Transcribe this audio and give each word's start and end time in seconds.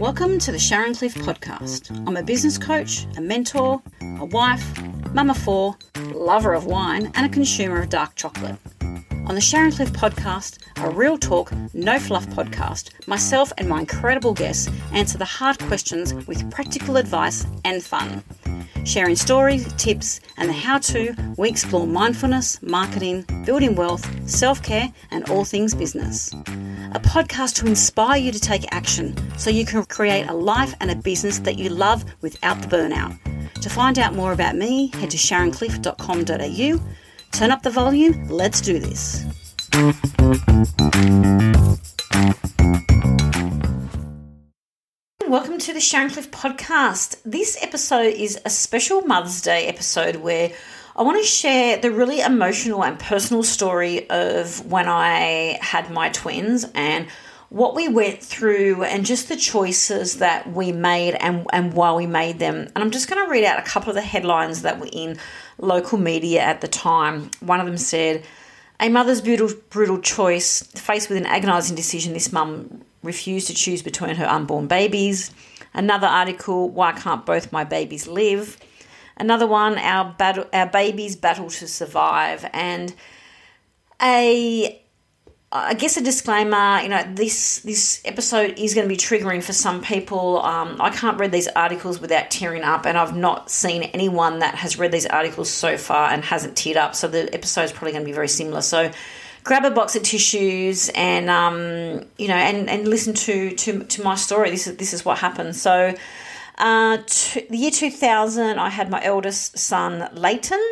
Welcome 0.00 0.40
to 0.40 0.50
the 0.50 0.58
Sharon 0.58 0.92
Cliffe 0.92 1.14
podcast. 1.14 1.96
I'm 2.08 2.16
a 2.16 2.22
business 2.24 2.58
coach, 2.58 3.06
a 3.16 3.20
mentor, 3.20 3.80
a 4.00 4.24
wife, 4.24 4.82
mama 5.14 5.34
four, 5.34 5.76
lover 6.12 6.52
of 6.52 6.66
wine, 6.66 7.12
and 7.14 7.26
a 7.26 7.28
consumer 7.28 7.80
of 7.80 7.90
dark 7.90 8.16
chocolate. 8.16 8.56
On 8.80 9.36
the 9.36 9.40
Sharon 9.40 9.70
Cliffe 9.70 9.92
podcast, 9.92 10.58
a 10.78 10.90
real 10.90 11.16
talk, 11.16 11.52
no 11.74 12.00
fluff 12.00 12.26
podcast, 12.26 12.90
myself 13.06 13.52
and 13.58 13.68
my 13.68 13.78
incredible 13.78 14.34
guests 14.34 14.68
answer 14.92 15.18
the 15.18 15.24
hard 15.24 15.60
questions 15.60 16.12
with 16.26 16.50
practical 16.50 16.96
advice 16.96 17.46
and 17.64 17.84
fun. 17.84 18.24
Sharing 18.84 19.16
stories, 19.16 19.72
tips, 19.74 20.20
and 20.36 20.48
the 20.48 20.52
how 20.52 20.78
to, 20.78 21.14
we 21.38 21.48
explore 21.48 21.86
mindfulness, 21.86 22.60
marketing, 22.62 23.24
building 23.44 23.76
wealth, 23.76 24.04
self 24.28 24.62
care, 24.62 24.92
and 25.10 25.28
all 25.30 25.44
things 25.44 25.74
business. 25.74 26.32
A 26.32 27.00
podcast 27.00 27.56
to 27.56 27.66
inspire 27.66 28.18
you 28.18 28.32
to 28.32 28.40
take 28.40 28.66
action 28.72 29.16
so 29.38 29.50
you 29.50 29.64
can 29.64 29.84
create 29.84 30.28
a 30.28 30.34
life 30.34 30.74
and 30.80 30.90
a 30.90 30.96
business 30.96 31.38
that 31.40 31.58
you 31.58 31.68
love 31.68 32.04
without 32.22 32.60
the 32.60 32.68
burnout. 32.68 33.16
To 33.60 33.70
find 33.70 33.98
out 33.98 34.14
more 34.14 34.32
about 34.32 34.56
me, 34.56 34.88
head 34.88 35.10
to 35.10 35.16
sharoncliffe.com.au. 35.16 36.80
Turn 37.30 37.50
up 37.50 37.62
the 37.62 37.70
volume, 37.70 38.28
let's 38.28 38.60
do 38.60 38.78
this. 38.78 39.24
Welcome 45.32 45.56
to 45.60 45.72
the 45.72 45.80
Sharon 45.80 46.10
Cliffe 46.10 46.30
podcast. 46.30 47.16
This 47.24 47.56
episode 47.62 48.12
is 48.12 48.38
a 48.44 48.50
special 48.50 49.00
Mother's 49.00 49.40
Day 49.40 49.66
episode 49.66 50.16
where 50.16 50.52
I 50.94 51.04
want 51.04 51.22
to 51.22 51.26
share 51.26 51.78
the 51.78 51.90
really 51.90 52.20
emotional 52.20 52.84
and 52.84 52.98
personal 52.98 53.42
story 53.42 54.10
of 54.10 54.70
when 54.70 54.90
I 54.90 55.58
had 55.62 55.90
my 55.90 56.10
twins 56.10 56.66
and 56.74 57.06
what 57.48 57.74
we 57.74 57.88
went 57.88 58.22
through 58.22 58.84
and 58.84 59.06
just 59.06 59.30
the 59.30 59.36
choices 59.36 60.18
that 60.18 60.52
we 60.52 60.70
made 60.70 61.14
and, 61.14 61.46
and 61.50 61.72
why 61.72 61.94
we 61.94 62.06
made 62.06 62.38
them. 62.38 62.56
And 62.56 62.84
I'm 62.84 62.90
just 62.90 63.08
going 63.08 63.24
to 63.24 63.30
read 63.30 63.44
out 63.44 63.58
a 63.58 63.62
couple 63.62 63.88
of 63.88 63.94
the 63.94 64.02
headlines 64.02 64.60
that 64.60 64.80
were 64.80 64.90
in 64.92 65.16
local 65.56 65.96
media 65.96 66.42
at 66.42 66.60
the 66.60 66.68
time. 66.68 67.30
One 67.40 67.58
of 67.58 67.64
them 67.64 67.78
said, 67.78 68.22
A 68.80 68.90
mother's 68.90 69.22
brutal, 69.22 69.48
brutal 69.70 69.98
choice, 69.98 70.62
faced 70.62 71.08
with 71.08 71.16
an 71.16 71.24
agonising 71.24 71.74
decision, 71.74 72.12
this 72.12 72.32
mum 72.32 72.84
refused 73.02 73.48
to 73.48 73.54
choose 73.54 73.82
between 73.82 74.16
her 74.16 74.26
unborn 74.26 74.66
babies. 74.66 75.32
Another 75.74 76.06
article, 76.06 76.68
Why 76.68 76.92
Can't 76.92 77.24
Both 77.24 77.52
My 77.52 77.64
Babies 77.64 78.06
Live? 78.06 78.58
Another 79.16 79.46
one, 79.46 79.78
our 79.78 80.14
our 80.52 80.66
babies 80.66 81.16
battle 81.16 81.50
to 81.50 81.68
survive, 81.68 82.48
and 82.52 82.94
a 84.00 84.82
I 85.54 85.74
guess 85.74 85.98
a 85.98 86.02
disclaimer, 86.02 86.80
you 86.80 86.88
know, 86.88 87.04
this 87.14 87.58
this 87.58 88.00
episode 88.06 88.58
is 88.58 88.72
going 88.72 88.88
to 88.88 88.88
be 88.88 88.96
triggering 88.96 89.42
for 89.42 89.52
some 89.52 89.82
people. 89.82 90.40
Um, 90.40 90.80
I 90.80 90.88
can't 90.88 91.18
read 91.18 91.30
these 91.30 91.48
articles 91.48 92.00
without 92.00 92.30
tearing 92.30 92.62
up, 92.62 92.86
and 92.86 92.96
I've 92.96 93.14
not 93.14 93.50
seen 93.50 93.82
anyone 93.82 94.38
that 94.38 94.54
has 94.54 94.78
read 94.78 94.92
these 94.92 95.04
articles 95.04 95.50
so 95.50 95.76
far 95.76 96.10
and 96.10 96.24
hasn't 96.24 96.54
teared 96.54 96.76
up. 96.76 96.94
So 96.94 97.06
the 97.06 97.32
episode 97.34 97.64
is 97.64 97.72
probably 97.72 97.92
going 97.92 98.04
to 98.04 98.06
be 98.06 98.14
very 98.14 98.28
similar. 98.28 98.62
So 98.62 98.90
grab 99.44 99.64
a 99.64 99.70
box 99.70 99.96
of 99.96 100.02
tissues 100.02 100.88
and 100.90 101.28
um, 101.28 102.06
you 102.18 102.28
know, 102.28 102.34
and, 102.34 102.68
and 102.68 102.88
listen 102.88 103.14
to, 103.14 103.54
to 103.56 103.84
to 103.84 104.02
my 104.02 104.14
story. 104.14 104.50
This 104.50 104.66
is 104.66 104.76
this 104.76 104.92
is 104.92 105.04
what 105.04 105.18
happened. 105.18 105.56
So 105.56 105.94
uh, 106.58 106.96
the 106.96 107.56
year 107.56 107.70
2000, 107.70 108.58
I 108.58 108.68
had 108.68 108.90
my 108.90 109.02
eldest 109.02 109.58
son, 109.58 110.08
Leighton. 110.14 110.62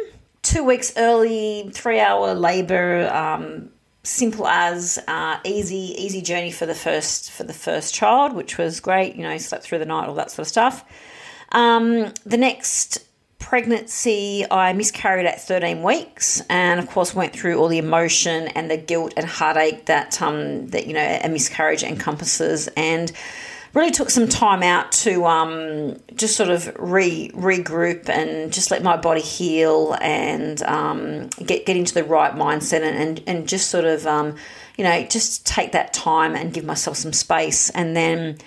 Two 0.43 0.65
weeks 0.65 0.95
early, 0.97 1.71
three 1.75 2.01
hour 2.01 2.33
labour, 2.33 3.11
um, 3.12 3.71
simple 4.05 4.47
as 4.47 4.99
uh, 5.07 5.39
easy, 5.45 5.95
easy 5.99 6.23
journey 6.23 6.51
for 6.51 6.65
the 6.65 6.75
first 6.75 7.31
for 7.31 7.45
the 7.45 7.53
first 7.53 7.93
child, 7.95 8.33
which 8.33 8.57
was 8.57 8.81
great. 8.81 9.17
You 9.17 9.23
know, 9.25 9.37
slept 9.37 9.65
through 9.65 9.81
the 9.81 9.87
night, 9.87 10.09
all 10.09 10.15
that 10.15 10.31
sort 10.31 10.45
of 10.45 10.49
stuff. 10.49 10.84
Um, 11.53 12.15
the 12.25 12.39
next 12.39 13.05
pregnancy, 13.41 14.45
I 14.49 14.73
miscarried 14.75 15.27
at 15.27 15.41
13 15.41 15.83
weeks, 15.83 16.41
and 16.49 16.78
of 16.78 16.87
course 16.87 17.15
went 17.15 17.33
through 17.33 17.59
all 17.59 17.67
the 17.67 17.78
emotion 17.78 18.47
and 18.49 18.71
the 18.71 18.77
guilt 18.77 19.15
and 19.17 19.27
heartache 19.27 19.87
that 19.87 20.23
um, 20.23 20.69
that 20.69 20.87
you 20.87 20.95
know 20.95 21.19
a 21.25 21.28
miscarriage 21.28 21.83
encompasses, 21.83 22.69
and 22.77 23.11
really 23.75 23.91
took 23.91 24.11
some 24.11 24.29
time 24.29 24.62
out 24.62 24.93
to 24.93 25.25
um, 25.27 25.97
just 26.15 26.37
sort 26.37 26.50
of 26.50 26.71
re 26.79 27.31
regroup 27.34 28.09
and 28.09 28.53
just 28.53 28.71
let 28.71 28.83
my 28.83 28.97
body 28.97 29.21
heal 29.21 29.97
and 30.00 30.62
um, 30.62 31.29
get 31.45 31.67
get 31.67 31.77
into 31.77 31.95
the 31.95 32.05
right 32.05 32.34
mindset 32.34 32.83
and 32.83 32.97
and, 32.97 33.23
and 33.27 33.49
just 33.49 33.71
sort 33.71 33.84
of 33.84 34.06
um, 34.06 34.37
you 34.77 34.84
know 34.84 35.03
just 35.06 35.45
take 35.47 35.73
that 35.73 35.93
time 35.93 36.37
and 36.37 36.53
give 36.53 36.65
myself 36.65 36.97
some 36.97 37.12
space 37.12 37.71
and 37.71 37.97
then. 37.97 38.39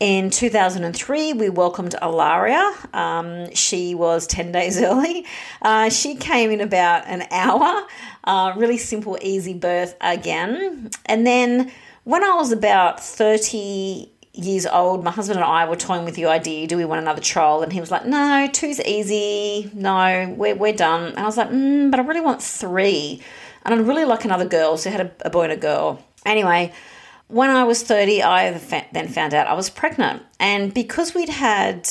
In 0.00 0.30
2003, 0.30 1.34
we 1.34 1.50
welcomed 1.50 1.94
Alaria. 2.00 2.94
Um, 2.94 3.54
she 3.54 3.94
was 3.94 4.26
10 4.26 4.50
days 4.50 4.80
early. 4.82 5.26
Uh, 5.60 5.90
she 5.90 6.14
came 6.14 6.50
in 6.50 6.62
about 6.62 7.06
an 7.06 7.26
hour. 7.30 7.86
Uh, 8.24 8.54
really 8.56 8.78
simple, 8.78 9.18
easy 9.20 9.52
birth 9.52 9.94
again. 10.00 10.88
And 11.04 11.26
then 11.26 11.70
when 12.04 12.24
I 12.24 12.32
was 12.32 12.50
about 12.50 12.98
30 12.98 14.10
years 14.32 14.64
old, 14.64 15.04
my 15.04 15.10
husband 15.10 15.38
and 15.38 15.44
I 15.44 15.68
were 15.68 15.76
toying 15.76 16.06
with 16.06 16.14
the 16.14 16.24
idea 16.24 16.66
do 16.66 16.78
we 16.78 16.86
want 16.86 17.02
another 17.02 17.20
child? 17.20 17.62
And 17.62 17.70
he 17.70 17.78
was 17.78 17.90
like, 17.90 18.06
no, 18.06 18.48
two's 18.50 18.80
easy. 18.80 19.70
No, 19.74 20.34
we're, 20.34 20.54
we're 20.54 20.72
done. 20.72 21.08
And 21.08 21.18
I 21.18 21.24
was 21.24 21.36
like, 21.36 21.50
mm, 21.50 21.90
but 21.90 22.00
I 22.00 22.04
really 22.04 22.22
want 22.22 22.42
three. 22.42 23.20
And 23.66 23.74
I'd 23.74 23.86
really 23.86 24.06
like 24.06 24.24
another 24.24 24.46
girl. 24.46 24.78
So 24.78 24.88
I 24.88 24.92
had 24.94 25.00
a, 25.02 25.26
a 25.26 25.30
boy 25.30 25.42
and 25.42 25.52
a 25.52 25.58
girl. 25.58 26.02
Anyway, 26.24 26.72
when 27.30 27.50
I 27.50 27.64
was 27.64 27.82
30, 27.82 28.22
I 28.22 28.50
then 28.92 29.08
found 29.08 29.34
out 29.34 29.46
I 29.46 29.54
was 29.54 29.70
pregnant. 29.70 30.22
And 30.38 30.72
because 30.74 31.14
we'd 31.14 31.28
had 31.28 31.88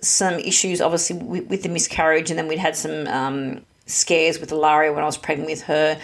some 0.00 0.34
issues, 0.34 0.80
obviously, 0.80 1.16
with, 1.16 1.62
the 1.62 1.68
miscarriage, 1.68 2.30
and 2.30 2.38
then 2.38 2.48
we'd 2.48 2.58
had 2.58 2.76
some 2.76 3.06
um, 3.06 3.64
scares 3.86 4.38
with 4.38 4.52
Ilaria 4.52 4.92
when 4.92 5.02
I 5.02 5.06
was 5.06 5.16
pregnant 5.16 5.48
with 5.48 5.62
her 5.62 5.98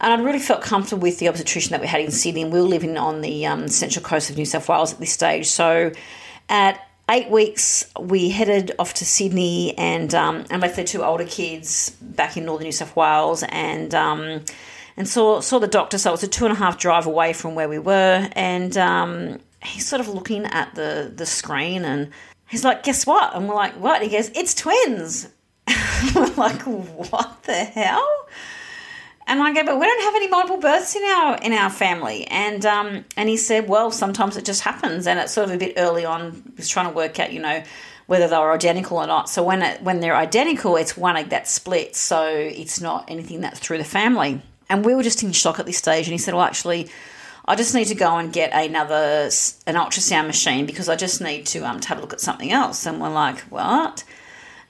and 0.00 0.12
I 0.12 0.24
really 0.24 0.38
felt 0.38 0.62
comfortable 0.62 1.02
with 1.02 1.18
the 1.18 1.28
obstetrician 1.28 1.72
that 1.72 1.80
we 1.80 1.86
had 1.86 2.00
in 2.00 2.10
Sydney. 2.10 2.42
And 2.42 2.52
we 2.52 2.60
were 2.60 2.66
living 2.66 2.96
on 2.96 3.20
the 3.20 3.46
um, 3.46 3.68
central 3.68 4.04
coast 4.04 4.30
of 4.30 4.36
New 4.36 4.44
South 4.44 4.68
Wales 4.68 4.92
at 4.92 5.00
this 5.00 5.12
stage. 5.12 5.46
So 5.48 5.90
at 6.48 6.80
eight 7.10 7.30
weeks, 7.30 7.90
we 7.98 8.28
headed 8.28 8.72
off 8.78 8.94
to 8.94 9.04
Sydney 9.04 9.76
and 9.76 10.14
um, 10.14 10.44
and 10.50 10.62
left 10.62 10.76
their 10.76 10.84
two 10.84 11.02
older 11.02 11.24
kids 11.24 11.90
back 12.00 12.36
in 12.36 12.44
northern 12.44 12.66
New 12.66 12.72
South 12.72 12.94
Wales 12.94 13.42
and 13.48 13.92
um, 13.94 14.44
and 14.98 15.08
saw 15.08 15.40
saw 15.40 15.58
the 15.58 15.68
doctor. 15.68 15.96
So 15.96 16.10
it 16.10 16.12
was 16.12 16.22
a 16.24 16.28
two 16.28 16.44
and 16.44 16.52
a 16.52 16.56
half 16.56 16.78
drive 16.78 17.06
away 17.06 17.32
from 17.32 17.54
where 17.54 17.68
we 17.68 17.78
were, 17.78 18.28
and 18.32 18.76
um, 18.76 19.38
he's 19.62 19.86
sort 19.86 20.00
of 20.00 20.08
looking 20.08 20.44
at 20.44 20.74
the 20.74 21.10
the 21.14 21.24
screen 21.24 21.84
and 21.84 22.10
he's 22.48 22.64
like, 22.64 22.82
"Guess 22.82 23.06
what?" 23.06 23.34
And 23.34 23.48
we're 23.48 23.54
like, 23.54 23.74
"What?" 23.74 24.02
He 24.02 24.08
goes, 24.08 24.28
"It's 24.34 24.54
twins." 24.54 25.28
we're 26.14 26.34
like, 26.34 26.62
"What 26.62 27.44
the 27.44 27.64
hell?" 27.64 28.26
And 29.28 29.42
I 29.42 29.52
go, 29.52 29.62
but 29.62 29.78
we 29.78 29.84
don't 29.84 30.02
have 30.04 30.14
any 30.14 30.26
multiple 30.28 30.56
births 30.56 30.96
in 30.96 31.04
our 31.04 31.36
in 31.36 31.52
our 31.52 31.70
family. 31.70 32.26
And 32.26 32.64
um, 32.66 33.04
and 33.16 33.28
he 33.28 33.36
said, 33.36 33.68
well, 33.68 33.90
sometimes 33.90 34.36
it 34.36 34.44
just 34.44 34.62
happens, 34.62 35.06
and 35.06 35.20
it's 35.20 35.32
sort 35.32 35.48
of 35.48 35.54
a 35.54 35.58
bit 35.58 35.74
early 35.76 36.04
on. 36.06 36.54
He's 36.56 36.68
trying 36.68 36.86
to 36.86 36.92
work 36.92 37.20
out, 37.20 37.30
you 37.30 37.40
know, 37.40 37.62
whether 38.06 38.26
they 38.26 38.38
were 38.38 38.52
identical 38.52 38.96
or 38.96 39.06
not. 39.06 39.28
So 39.28 39.42
when 39.42 39.60
it, 39.62 39.82
when 39.82 40.00
they're 40.00 40.16
identical, 40.16 40.76
it's 40.76 40.96
one 40.96 41.18
egg 41.18 41.28
that 41.28 41.46
splits, 41.46 41.98
so 42.00 42.26
it's 42.26 42.80
not 42.80 43.04
anything 43.08 43.42
that's 43.42 43.60
through 43.60 43.78
the 43.78 43.84
family. 43.84 44.40
And 44.68 44.84
we 44.84 44.94
were 44.94 45.02
just 45.02 45.22
in 45.22 45.32
shock 45.32 45.58
at 45.58 45.66
this 45.66 45.78
stage. 45.78 46.06
And 46.06 46.12
he 46.12 46.18
said, 46.18 46.34
well, 46.34 46.44
actually. 46.44 46.90
I 47.46 47.54
just 47.54 47.74
need 47.74 47.86
to 47.86 47.94
go 47.94 48.18
and 48.18 48.30
get 48.30 48.52
another 48.52 49.30
an 49.66 49.74
ultrasound 49.74 50.26
machine 50.26 50.66
because 50.66 50.90
I 50.90 50.96
just 50.96 51.22
need 51.22 51.46
to 51.46 51.60
um 51.60 51.80
to 51.80 51.88
have 51.88 51.96
a 51.96 52.02
look 52.02 52.12
at 52.12 52.20
something 52.20 52.52
else. 52.52 52.84
And 52.84 53.00
we're 53.00 53.08
like, 53.08 53.40
what? 53.44 54.04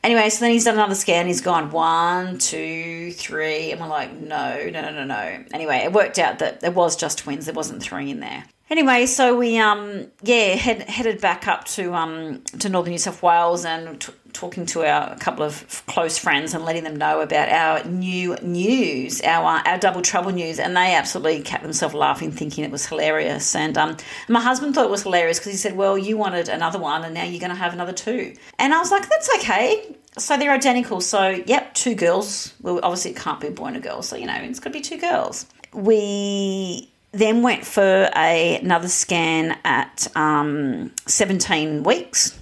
Anyway, 0.04 0.30
so 0.30 0.44
then 0.44 0.52
he's 0.52 0.64
done 0.64 0.74
another 0.74 0.94
scan. 0.94 1.26
He's 1.26 1.40
gone 1.40 1.72
one, 1.72 2.38
two, 2.38 3.10
three, 3.12 3.72
and 3.72 3.80
we're 3.80 3.88
like, 3.88 4.12
no, 4.12 4.70
no, 4.70 4.80
no, 4.80 4.90
no, 4.92 5.04
no. 5.04 5.44
Anyway, 5.52 5.78
it 5.78 5.92
worked 5.92 6.20
out 6.20 6.38
that 6.38 6.60
there 6.60 6.70
was 6.70 6.94
just 6.94 7.18
twins. 7.18 7.46
There 7.46 7.54
wasn't 7.54 7.82
three 7.82 8.10
in 8.12 8.20
there. 8.20 8.44
Anyway, 8.70 9.06
so 9.06 9.36
we 9.36 9.58
um 9.58 10.06
yeah 10.22 10.54
head, 10.54 10.88
headed 10.88 11.20
back 11.20 11.48
up 11.48 11.64
to 11.64 11.94
um 11.94 12.42
to 12.60 12.68
northern 12.68 12.92
New 12.92 12.98
South 12.98 13.22
Wales 13.22 13.64
and 13.64 14.00
t- 14.00 14.12
talking 14.32 14.66
to 14.66 14.84
our 14.84 15.16
couple 15.16 15.44
of 15.44 15.82
close 15.86 16.18
friends 16.18 16.54
and 16.54 16.64
letting 16.64 16.84
them 16.84 16.96
know 16.96 17.20
about 17.20 17.48
our 17.48 17.84
new 17.84 18.36
news, 18.42 19.20
our 19.22 19.62
our 19.66 19.78
double 19.78 20.02
trouble 20.02 20.30
news, 20.30 20.58
and 20.58 20.76
they 20.76 20.94
absolutely 20.94 21.42
kept 21.42 21.62
themselves 21.62 21.94
laughing, 21.94 22.30
thinking 22.30 22.64
it 22.64 22.70
was 22.70 22.86
hilarious. 22.86 23.54
And 23.54 23.76
um, 23.76 23.96
my 24.28 24.40
husband 24.40 24.74
thought 24.74 24.84
it 24.84 24.90
was 24.90 25.02
hilarious 25.02 25.38
because 25.38 25.52
he 25.52 25.58
said, 25.58 25.76
"Well, 25.76 25.98
you 25.98 26.16
wanted 26.16 26.48
another 26.48 26.78
one, 26.78 27.04
and 27.04 27.14
now 27.14 27.24
you're 27.24 27.40
going 27.40 27.50
to 27.50 27.56
have 27.56 27.72
another 27.72 27.92
two. 27.92 28.34
And 28.58 28.74
I 28.74 28.78
was 28.78 28.90
like, 28.90 29.08
"That's 29.08 29.30
okay." 29.38 29.96
So 30.18 30.36
they're 30.36 30.52
identical. 30.52 31.00
So 31.00 31.42
yep, 31.46 31.74
two 31.74 31.94
girls. 31.94 32.54
Well, 32.60 32.80
obviously 32.82 33.12
it 33.12 33.16
can't 33.16 33.40
be 33.40 33.48
a 33.48 33.50
boy 33.50 33.66
and 33.66 33.76
a 33.76 33.80
girl. 33.80 34.02
So 34.02 34.16
you 34.16 34.26
know 34.26 34.36
it's 34.36 34.60
got 34.60 34.72
to 34.72 34.78
be 34.78 34.80
two 34.80 34.98
girls. 34.98 35.46
We 35.72 36.90
then 37.12 37.42
went 37.42 37.64
for 37.64 38.10
a, 38.14 38.58
another 38.58 38.88
scan 38.88 39.58
at 39.64 40.08
um, 40.14 40.92
17 41.06 41.82
weeks 41.82 42.37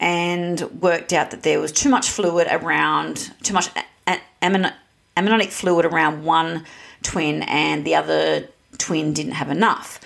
and 0.00 0.60
worked 0.80 1.12
out 1.12 1.30
that 1.30 1.42
there 1.42 1.60
was 1.60 1.72
too 1.72 1.88
much 1.88 2.10
fluid 2.10 2.48
around, 2.50 3.30
too 3.42 3.54
much 3.54 3.68
amniotic 4.42 5.50
fluid 5.50 5.86
around 5.86 6.24
one 6.24 6.64
twin, 7.02 7.42
and 7.42 7.84
the 7.84 7.94
other 7.94 8.48
twin 8.78 9.12
didn't 9.12 9.32
have 9.32 9.50
enough. 9.50 10.00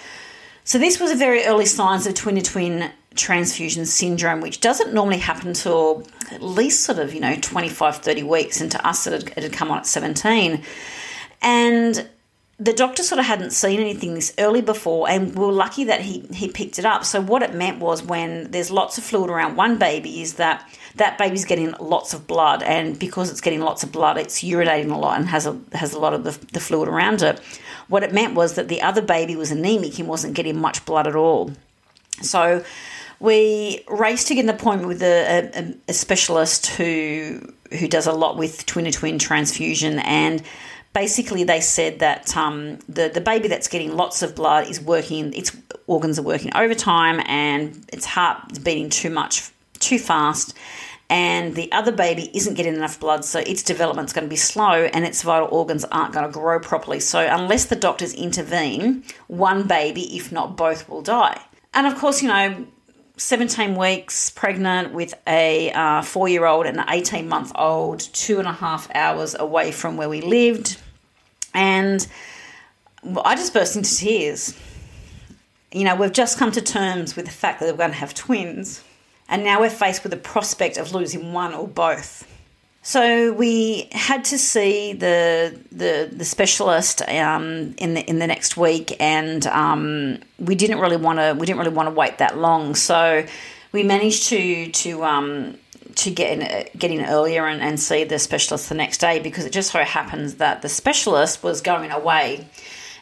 So 0.65 0.79
this 0.79 1.01
was 1.01 1.11
a 1.11 1.17
very 1.17 1.45
early 1.45 1.65
signs 1.67 2.07
of 2.07 2.15
twin 2.15 2.37
to 2.37 2.43
twin 2.43 2.91
transfusion 3.15 3.87
syndrome, 3.87 4.41
which 4.41 4.61
doesn't 4.61 4.93
normally 4.93 5.19
happen 5.19 5.49
until 5.49 6.07
at 6.31 6.43
least 6.43 6.85
sort 6.85 6.99
of, 6.99 7.15
you 7.15 7.21
know, 7.21 7.37
25, 7.41 7.97
30 7.97 8.23
weeks. 8.23 8.61
And 8.61 8.71
to 8.73 8.87
us, 8.87 9.07
it 9.07 9.13
had, 9.13 9.23
it 9.37 9.43
had 9.45 9.53
come 9.53 9.71
on 9.71 9.79
at 9.79 9.87
17. 9.87 10.63
And 11.43 12.09
the 12.61 12.73
doctor 12.73 13.05
sort 13.05 13.21
of 13.21 13.25
hadn't 13.25 13.53
seen 13.53 13.79
anything 13.79 14.15
this 14.15 14.35
early 14.39 14.61
before, 14.61 15.09
and 15.09 15.35
we 15.37 15.45
were 15.45 15.53
lucky 15.53 15.85
that 15.85 16.01
he, 16.01 16.27
he 16.33 16.49
picked 16.49 16.79
it 16.79 16.85
up. 16.85 17.05
So, 17.05 17.21
what 17.21 17.43
it 17.43 17.55
meant 17.55 17.79
was 17.79 18.03
when 18.03 18.51
there's 18.51 18.71
lots 18.71 18.99
of 18.99 19.05
fluid 19.05 19.31
around 19.31 19.57
one 19.57 19.79
baby, 19.79 20.21
is 20.21 20.35
that 20.35 20.69
that 20.97 21.19
baby's 21.19 21.45
getting 21.45 21.73
lots 21.79 22.15
of 22.15 22.27
blood, 22.27 22.65
and 22.65 22.99
because 22.99 23.31
it's 23.31 23.41
getting 23.41 23.61
lots 23.61 23.85
of 23.85 23.93
blood, 23.93 24.19
it's 24.19 24.43
urinating 24.43 24.91
a 24.91 24.97
lot 24.97 25.19
and 25.19 25.29
has 25.29 25.47
a, 25.47 25.59
has 25.73 25.93
a 25.93 26.01
lot 26.01 26.15
of 26.15 26.25
the, 26.25 26.37
the 26.53 26.59
fluid 26.59 26.89
around 26.89 27.23
it. 27.23 27.39
What 27.87 28.03
it 28.03 28.13
meant 28.13 28.35
was 28.35 28.55
that 28.55 28.67
the 28.67 28.83
other 28.83 29.03
baby 29.03 29.37
was 29.37 29.53
anemic 29.53 29.99
and 30.01 30.09
wasn't 30.09 30.35
getting 30.35 30.61
much 30.61 30.85
blood 30.85 31.07
at 31.07 31.15
all. 31.15 31.53
So, 32.23 32.65
we 33.21 33.85
raced 33.89 34.27
to 34.29 34.35
get 34.35 34.45
an 34.45 34.51
appointment 34.51 34.89
with 34.89 35.03
a, 35.03 35.51
a, 35.55 35.75
a 35.91 35.93
specialist 35.93 36.67
who 36.67 37.53
who 37.79 37.87
does 37.87 38.07
a 38.07 38.13
lot 38.13 38.37
with 38.37 38.65
twin 38.67 38.87
to 38.87 38.91
twin 38.91 39.19
transfusion 39.19 39.99
and 40.01 40.43
basically 40.99 41.45
they 41.45 41.61
said 41.61 42.01
that 42.01 42.37
um, 42.37 42.77
the 42.89 43.09
the 43.09 43.21
baby 43.21 43.47
that's 43.47 43.69
getting 43.69 43.97
lots 43.97 44.21
of 44.21 44.35
blood 44.35 44.69
is 44.69 44.81
working, 44.81 45.33
its 45.33 45.57
organs 45.87 46.19
are 46.19 46.27
working 46.33 46.51
overtime, 46.57 47.23
and 47.27 47.89
its 47.93 48.05
heart 48.05 48.37
is 48.51 48.59
beating 48.59 48.91
too 48.91 49.09
much, 49.09 49.35
too 49.79 49.99
fast, 49.99 50.55
and 51.09 51.55
the 51.55 51.71
other 51.71 51.93
baby 51.93 52.25
isn't 52.35 52.55
getting 52.55 52.75
enough 52.75 52.99
blood, 52.99 53.25
so 53.25 53.39
its 53.39 53.63
development's 53.63 54.13
going 54.13 54.25
to 54.25 54.29
be 54.29 54.43
slow, 54.53 54.77
and 54.93 55.05
its 55.05 55.23
vital 55.23 55.49
organs 55.53 55.85
aren't 55.85 56.13
going 56.13 56.27
to 56.27 56.33
grow 56.33 56.59
properly. 56.59 56.99
So 56.99 57.21
unless 57.21 57.67
the 57.67 57.77
doctors 57.77 58.13
intervene, 58.13 59.05
one 59.29 59.69
baby, 59.69 60.17
if 60.17 60.33
not 60.33 60.57
both, 60.57 60.89
will 60.89 61.03
die. 61.03 61.41
And 61.75 61.87
of 61.87 61.95
course, 61.97 62.23
you 62.23 62.29
know. 62.29 62.67
17 63.21 63.75
weeks 63.75 64.31
pregnant 64.31 64.95
with 64.95 65.13
a 65.27 65.73
uh, 65.73 66.03
four 66.03 66.29
year 66.29 66.47
old 66.47 66.67
and 66.67 66.79
an 66.79 66.85
18 66.89 67.29
month 67.29 67.51
old, 67.57 67.99
two 67.99 68.39
and 68.39 68.47
a 68.47 68.53
half 68.53 68.89
hours 68.95 69.35
away 69.35 69.73
from 69.73 69.97
where 69.97 70.09
we 70.09 70.21
lived. 70.21 70.79
And 71.55 72.07
I 73.25 73.35
just 73.37 73.53
burst 73.53 73.77
into 73.77 73.95
tears. 73.95 74.57
You 75.73 75.85
know, 75.85 75.97
we've 75.97 76.13
just 76.13 76.39
come 76.39 76.53
to 76.53 76.63
terms 76.63 77.17
with 77.17 77.27
the 77.27 77.31
fact 77.31 77.61
that 77.61 77.67
we're 77.67 77.79
going 77.79 77.91
to 77.91 77.97
have 77.97 78.15
twins, 78.15 78.83
and 79.29 79.45
now 79.45 79.61
we're 79.61 79.71
faced 79.71 80.03
with 80.03 80.13
the 80.13 80.19
prospect 80.19 80.79
of 80.79 80.93
losing 80.93 81.33
one 81.33 81.53
or 81.53 81.69
both. 81.69 82.27
So 82.83 83.33
we 83.33 83.89
had 83.93 84.25
to 84.27 84.39
see 84.39 84.95
the 84.95 85.59
the, 85.71 86.09
the 86.11 86.25
specialist 86.25 87.03
um, 87.03 87.75
in 87.77 87.95
the 87.95 88.01
in 88.09 88.19
the 88.19 88.27
next 88.27 88.57
week, 88.57 88.97
and 88.99 89.47
um, 89.49 90.21
we 90.39 90.55
didn't 90.55 90.79
really 90.79 90.97
want 90.97 91.19
to 91.19 91.37
we 91.39 91.45
didn't 91.45 91.59
really 91.59 91.75
want 91.75 91.89
to 91.89 91.95
wait 91.95 92.17
that 92.19 92.39
long. 92.39 92.75
So 92.75 93.27
we 93.73 93.83
managed 93.83 94.29
to 94.29 94.71
to 94.71 95.05
um, 95.05 95.59
to 95.99 96.11
get 96.13 96.33
in, 96.33 96.43
uh, 96.43 96.65
get 96.77 96.91
in 96.91 97.05
earlier 97.05 97.47
and, 97.47 97.61
and 97.61 97.79
see 97.79 98.05
the 98.05 98.19
specialist 98.19 98.69
the 98.69 98.75
next 98.75 98.99
day 98.99 99.19
because 99.19 99.45
it 99.45 99.53
just 99.53 99.73
so 99.73 99.81
happens 99.81 100.37
that 100.37 100.63
the 100.63 100.69
specialist 100.69 101.43
was 101.43 101.61
going 101.61 101.91
away. 101.91 102.49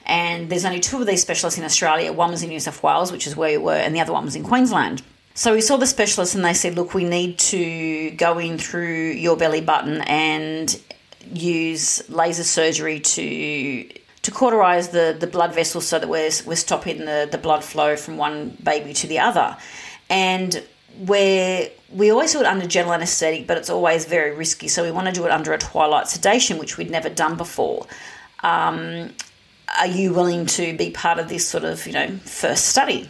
And 0.06 0.48
there's 0.48 0.64
only 0.64 0.80
two 0.80 1.00
of 1.00 1.06
these 1.06 1.20
specialists 1.20 1.58
in 1.58 1.64
Australia. 1.64 2.12
One 2.12 2.30
was 2.30 2.42
in 2.42 2.48
New 2.48 2.60
South 2.60 2.82
Wales, 2.82 3.12
which 3.12 3.26
is 3.26 3.36
where 3.36 3.58
we 3.58 3.64
were, 3.64 3.74
and 3.74 3.94
the 3.94 4.00
other 4.00 4.12
one 4.12 4.24
was 4.24 4.34
in 4.34 4.44
Queensland. 4.44 5.02
So 5.34 5.52
we 5.52 5.60
saw 5.60 5.76
the 5.76 5.86
specialist 5.86 6.34
and 6.34 6.44
they 6.44 6.54
said, 6.54 6.76
look, 6.76 6.94
we 6.94 7.04
need 7.04 7.38
to 7.40 8.12
go 8.12 8.38
in 8.38 8.56
through 8.56 9.10
your 9.10 9.36
belly 9.36 9.60
button 9.60 10.00
and 10.02 10.80
use 11.32 12.08
laser 12.08 12.44
surgery 12.44 13.00
to 13.00 13.88
to 14.22 14.30
cauterize 14.32 14.88
the, 14.88 15.16
the 15.20 15.26
blood 15.26 15.54
vessels 15.54 15.86
so 15.86 16.00
that 16.00 16.08
we're, 16.08 16.30
we're 16.46 16.56
stopping 16.56 16.98
the, 17.04 17.28
the 17.30 17.38
blood 17.38 17.62
flow 17.62 17.94
from 17.94 18.16
one 18.16 18.56
baby 18.60 18.92
to 18.92 19.06
the 19.06 19.20
other. 19.20 19.56
And 20.10 20.64
where 20.98 21.70
we 21.96 22.10
always 22.10 22.32
do 22.32 22.40
it 22.40 22.46
under 22.46 22.66
general 22.66 22.94
anaesthetic, 22.94 23.46
but 23.46 23.56
it's 23.56 23.70
always 23.70 24.04
very 24.04 24.34
risky. 24.34 24.68
So 24.68 24.82
we 24.82 24.90
want 24.90 25.06
to 25.06 25.12
do 25.12 25.24
it 25.24 25.30
under 25.30 25.52
a 25.52 25.58
twilight 25.58 26.08
sedation, 26.08 26.58
which 26.58 26.76
we'd 26.76 26.90
never 26.90 27.08
done 27.08 27.36
before. 27.36 27.86
Um, 28.42 29.14
are 29.78 29.86
you 29.86 30.12
willing 30.12 30.46
to 30.46 30.76
be 30.76 30.90
part 30.90 31.18
of 31.18 31.28
this 31.28 31.48
sort 31.48 31.64
of 31.64 31.86
you 31.86 31.92
know 31.92 32.08
first 32.18 32.66
study? 32.66 33.08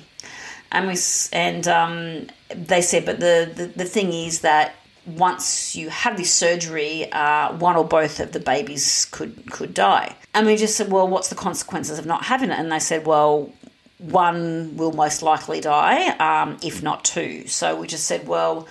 And 0.71 0.87
we 0.87 0.97
and 1.33 1.67
um, 1.69 2.27
they 2.55 2.81
said, 2.81 3.05
but 3.05 3.19
the, 3.21 3.51
the 3.55 3.67
the 3.67 3.85
thing 3.85 4.13
is 4.13 4.41
that 4.41 4.75
once 5.07 5.77
you 5.77 5.89
have 5.89 6.17
this 6.17 6.33
surgery, 6.33 7.11
uh, 7.13 7.57
one 7.57 7.77
or 7.77 7.85
both 7.85 8.21
of 8.21 8.33
the 8.33 8.41
babies 8.41 9.07
could 9.11 9.51
could 9.51 9.75
die. 9.75 10.15
And 10.33 10.47
we 10.47 10.57
just 10.57 10.77
said, 10.77 10.93
well, 10.93 11.09
what's 11.09 11.29
the 11.29 11.35
consequences 11.35 11.99
of 11.99 12.07
not 12.07 12.25
having 12.25 12.51
it? 12.51 12.59
And 12.59 12.71
they 12.71 12.79
said, 12.79 13.07
well, 13.07 13.51
one 13.99 14.77
will 14.77 14.93
most 14.93 15.23
likely 15.23 15.61
die, 15.61 16.09
um, 16.19 16.59
if 16.63 16.83
not 16.83 17.05
two. 17.05 17.47
So 17.47 17.81
we 17.81 17.87
just 17.87 18.05
said, 18.05 18.29
well, 18.29 18.69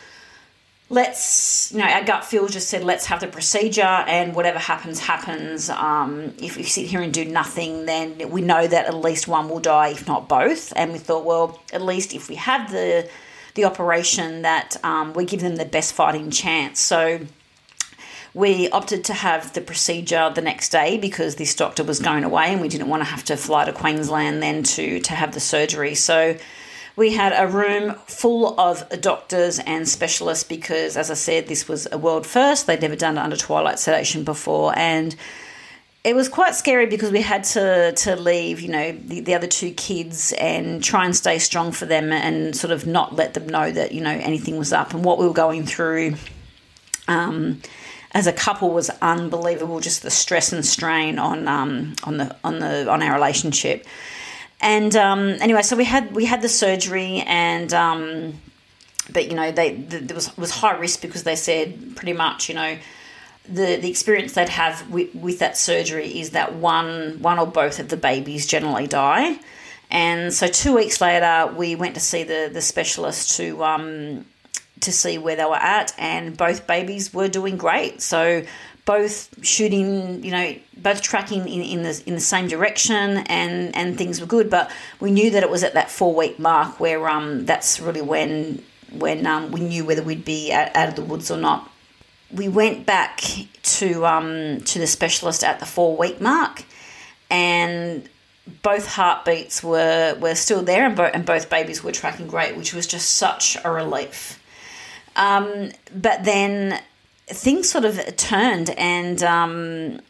let's, 0.89 1.71
you 1.71 1.79
know, 1.79 1.85
our 1.85 2.03
gut 2.03 2.25
feel 2.25 2.47
just 2.47 2.69
said, 2.69 2.83
let's 2.83 3.07
have 3.07 3.19
the 3.19 3.27
procedure 3.27 3.81
and 3.81 4.35
whatever 4.35 4.59
happens, 4.59 4.99
happens. 4.99 5.69
Um, 5.69 6.33
if 6.37 6.57
we 6.57 6.63
sit 6.63 6.85
here 6.85 7.01
and 7.01 7.13
do 7.13 7.25
nothing, 7.25 7.85
then 7.85 8.29
we 8.29 8.41
know 8.41 8.67
that 8.67 8.85
at 8.85 8.93
least 8.93 9.27
one 9.27 9.49
will 9.49 9.59
die, 9.59 9.89
if 9.89 10.07
not 10.07 10.29
both. 10.29 10.71
And 10.75 10.91
we 10.91 10.99
thought, 10.99 11.25
well, 11.25 11.59
at 11.73 11.81
least 11.81 12.13
if 12.13 12.29
we 12.29 12.35
have 12.35 12.71
the 12.71 13.09
the 13.55 13.63
operation, 13.63 14.41
that 14.41 14.75
um, 14.83 15.13
we 15.13 15.23
give 15.23 15.39
them 15.39 15.55
the 15.55 15.63
best 15.63 15.93
fighting 15.93 16.29
chance. 16.29 16.77
So 16.77 17.21
we 18.35 18.69
opted 18.71 19.05
to 19.05 19.13
have 19.13 19.53
the 19.53 19.61
procedure 19.61 20.29
the 20.35 20.41
next 20.41 20.69
day 20.69 20.97
because 20.97 21.37
this 21.37 21.55
doctor 21.55 21.85
was 21.85 21.99
going 21.99 22.25
away 22.25 22.51
and 22.51 22.59
we 22.59 22.67
didn't 22.67 22.89
want 22.89 22.99
to 22.99 23.09
have 23.09 23.23
to 23.23 23.37
fly 23.37 23.63
to 23.63 23.71
Queensland 23.71 24.43
then 24.43 24.61
to, 24.61 24.99
to 24.99 25.13
have 25.13 25.33
the 25.33 25.39
surgery. 25.39 25.95
So 25.95 26.37
we 26.97 27.13
had 27.13 27.31
a 27.33 27.47
room 27.47 27.95
full 28.07 28.59
of 28.59 28.83
doctors 28.99 29.59
and 29.59 29.87
specialists 29.87 30.43
because, 30.43 30.97
as 30.97 31.09
I 31.09 31.13
said, 31.13 31.47
this 31.47 31.69
was 31.69 31.87
a 31.93 31.97
world 31.97 32.27
first. 32.27 32.67
They'd 32.67 32.81
never 32.81 32.97
done 32.97 33.17
it 33.17 33.21
under 33.21 33.37
twilight 33.37 33.79
sedation 33.79 34.25
before. 34.25 34.77
And 34.77 35.15
it 36.03 36.13
was 36.13 36.27
quite 36.27 36.55
scary 36.55 36.87
because 36.87 37.13
we 37.13 37.21
had 37.21 37.45
to, 37.45 37.93
to 37.93 38.17
leave, 38.17 38.59
you 38.59 38.67
know, 38.67 38.91
the, 38.91 39.21
the 39.21 39.33
other 39.33 39.47
two 39.47 39.71
kids 39.71 40.33
and 40.33 40.83
try 40.83 41.05
and 41.05 41.15
stay 41.15 41.39
strong 41.39 41.71
for 41.71 41.85
them 41.85 42.11
and 42.11 42.53
sort 42.53 42.71
of 42.71 42.85
not 42.85 43.15
let 43.15 43.33
them 43.33 43.47
know 43.47 43.71
that, 43.71 43.93
you 43.93 44.01
know, 44.01 44.11
anything 44.11 44.57
was 44.57 44.73
up 44.73 44.93
and 44.93 45.05
what 45.05 45.19
we 45.19 45.25
were 45.25 45.33
going 45.33 45.65
through. 45.65 46.15
Um, 47.07 47.61
as 48.15 48.27
a 48.27 48.33
couple 48.33 48.71
was 48.71 48.89
unbelievable. 49.01 49.81
Just 49.81 50.01
the 50.01 50.09
stress 50.09 50.53
and 50.53 50.65
strain 50.65 51.19
on 51.19 51.47
um, 51.47 51.95
on 52.05 52.17
the 52.17 52.35
on 52.43 52.59
the 52.59 52.89
on 52.89 53.03
our 53.03 53.13
relationship. 53.13 53.85
And 54.61 54.95
um, 54.95 55.35
anyway, 55.41 55.61
so 55.61 55.75
we 55.75 55.83
had 55.83 56.15
we 56.15 56.25
had 56.25 56.41
the 56.41 56.49
surgery, 56.49 57.21
and 57.27 57.71
um, 57.73 58.33
but 59.11 59.29
you 59.29 59.35
know 59.35 59.51
they 59.51 59.75
the, 59.75 59.99
there 59.99 60.15
was 60.15 60.35
was 60.37 60.49
high 60.49 60.77
risk 60.77 61.01
because 61.01 61.23
they 61.23 61.35
said 61.35 61.95
pretty 61.97 62.13
much 62.13 62.47
you 62.47 62.55
know 62.55 62.77
the 63.47 63.75
the 63.75 63.89
experience 63.89 64.33
they'd 64.33 64.49
have 64.49 64.89
with, 64.89 65.13
with 65.13 65.39
that 65.39 65.57
surgery 65.57 66.19
is 66.19 66.31
that 66.31 66.55
one 66.55 67.21
one 67.21 67.37
or 67.37 67.45
both 67.45 67.79
of 67.79 67.89
the 67.89 67.97
babies 67.97 68.47
generally 68.47 68.87
die. 68.87 69.37
And 69.91 70.33
so 70.33 70.47
two 70.47 70.73
weeks 70.73 70.99
later, 70.99 71.53
we 71.55 71.75
went 71.75 71.95
to 71.95 71.99
see 71.99 72.23
the 72.23 72.49
the 72.51 72.61
specialist 72.61 73.35
to 73.37 73.61
um, 73.61 74.25
to 74.85 74.91
see 74.91 75.17
where 75.17 75.35
they 75.35 75.45
were 75.45 75.55
at, 75.55 75.93
and 75.97 76.35
both 76.37 76.65
babies 76.67 77.13
were 77.13 77.27
doing 77.27 77.57
great. 77.57 78.01
So 78.01 78.43
both 78.85 79.43
shooting, 79.43 80.23
you 80.23 80.31
know, 80.31 80.55
both 80.77 81.01
tracking 81.01 81.47
in, 81.47 81.61
in 81.61 81.83
the 81.83 82.03
in 82.05 82.13
the 82.13 82.21
same 82.21 82.47
direction, 82.47 83.17
and 83.27 83.75
and 83.75 83.97
things 83.97 84.21
were 84.21 84.27
good. 84.27 84.49
But 84.49 84.71
we 84.99 85.11
knew 85.11 85.31
that 85.31 85.43
it 85.43 85.49
was 85.49 85.63
at 85.63 85.73
that 85.73 85.89
four 85.91 86.13
week 86.15 86.39
mark 86.39 86.79
where 86.79 87.07
um 87.09 87.45
that's 87.45 87.79
really 87.79 88.01
when 88.01 88.63
when 88.91 89.25
um, 89.25 89.51
we 89.51 89.59
knew 89.59 89.83
whether 89.83 90.03
we'd 90.03 90.23
be 90.23 90.53
out, 90.53 90.73
out 90.75 90.89
of 90.89 90.95
the 90.95 91.01
woods 91.03 91.29
or 91.29 91.37
not. 91.37 91.69
We 92.31 92.47
went 92.47 92.85
back 92.85 93.21
to 93.63 94.05
um 94.05 94.61
to 94.61 94.79
the 94.79 94.87
specialist 94.87 95.43
at 95.43 95.59
the 95.59 95.65
four 95.65 95.97
week 95.97 96.21
mark, 96.21 96.63
and 97.29 98.07
both 98.61 98.87
heartbeats 98.87 99.63
were 99.63 100.15
were 100.19 100.35
still 100.35 100.61
there, 100.61 100.85
and, 100.85 100.95
bo- 100.95 101.11
and 101.13 101.25
both 101.25 101.49
babies 101.49 101.83
were 101.83 101.91
tracking 101.91 102.27
great, 102.27 102.55
which 102.55 102.73
was 102.73 102.85
just 102.85 103.15
such 103.17 103.57
a 103.63 103.71
relief. 103.71 104.39
Um, 105.15 105.71
but 105.93 106.23
then 106.23 106.81
things 107.27 107.69
sort 107.69 107.85
of 107.85 108.15
turned, 108.17 108.69
and 108.71 109.21
um, 109.23 110.01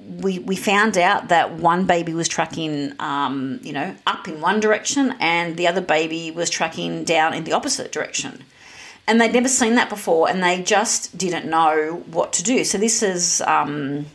we 0.00 0.38
we 0.38 0.56
found 0.56 0.96
out 0.96 1.28
that 1.28 1.54
one 1.54 1.84
baby 1.86 2.14
was 2.14 2.28
tracking, 2.28 2.92
um, 3.00 3.60
you 3.62 3.72
know, 3.72 3.94
up 4.06 4.28
in 4.28 4.40
one 4.40 4.60
direction, 4.60 5.14
and 5.20 5.56
the 5.56 5.68
other 5.68 5.80
baby 5.80 6.30
was 6.30 6.50
tracking 6.50 7.04
down 7.04 7.34
in 7.34 7.44
the 7.44 7.52
opposite 7.52 7.92
direction. 7.92 8.44
And 9.08 9.20
they'd 9.20 9.32
never 9.32 9.48
seen 9.48 9.76
that 9.76 9.88
before, 9.88 10.28
and 10.28 10.42
they 10.42 10.62
just 10.62 11.16
didn't 11.16 11.48
know 11.48 12.02
what 12.10 12.32
to 12.34 12.42
do. 12.42 12.64
So 12.64 12.76
this 12.76 13.04
is, 13.04 13.40
um, 13.42 14.06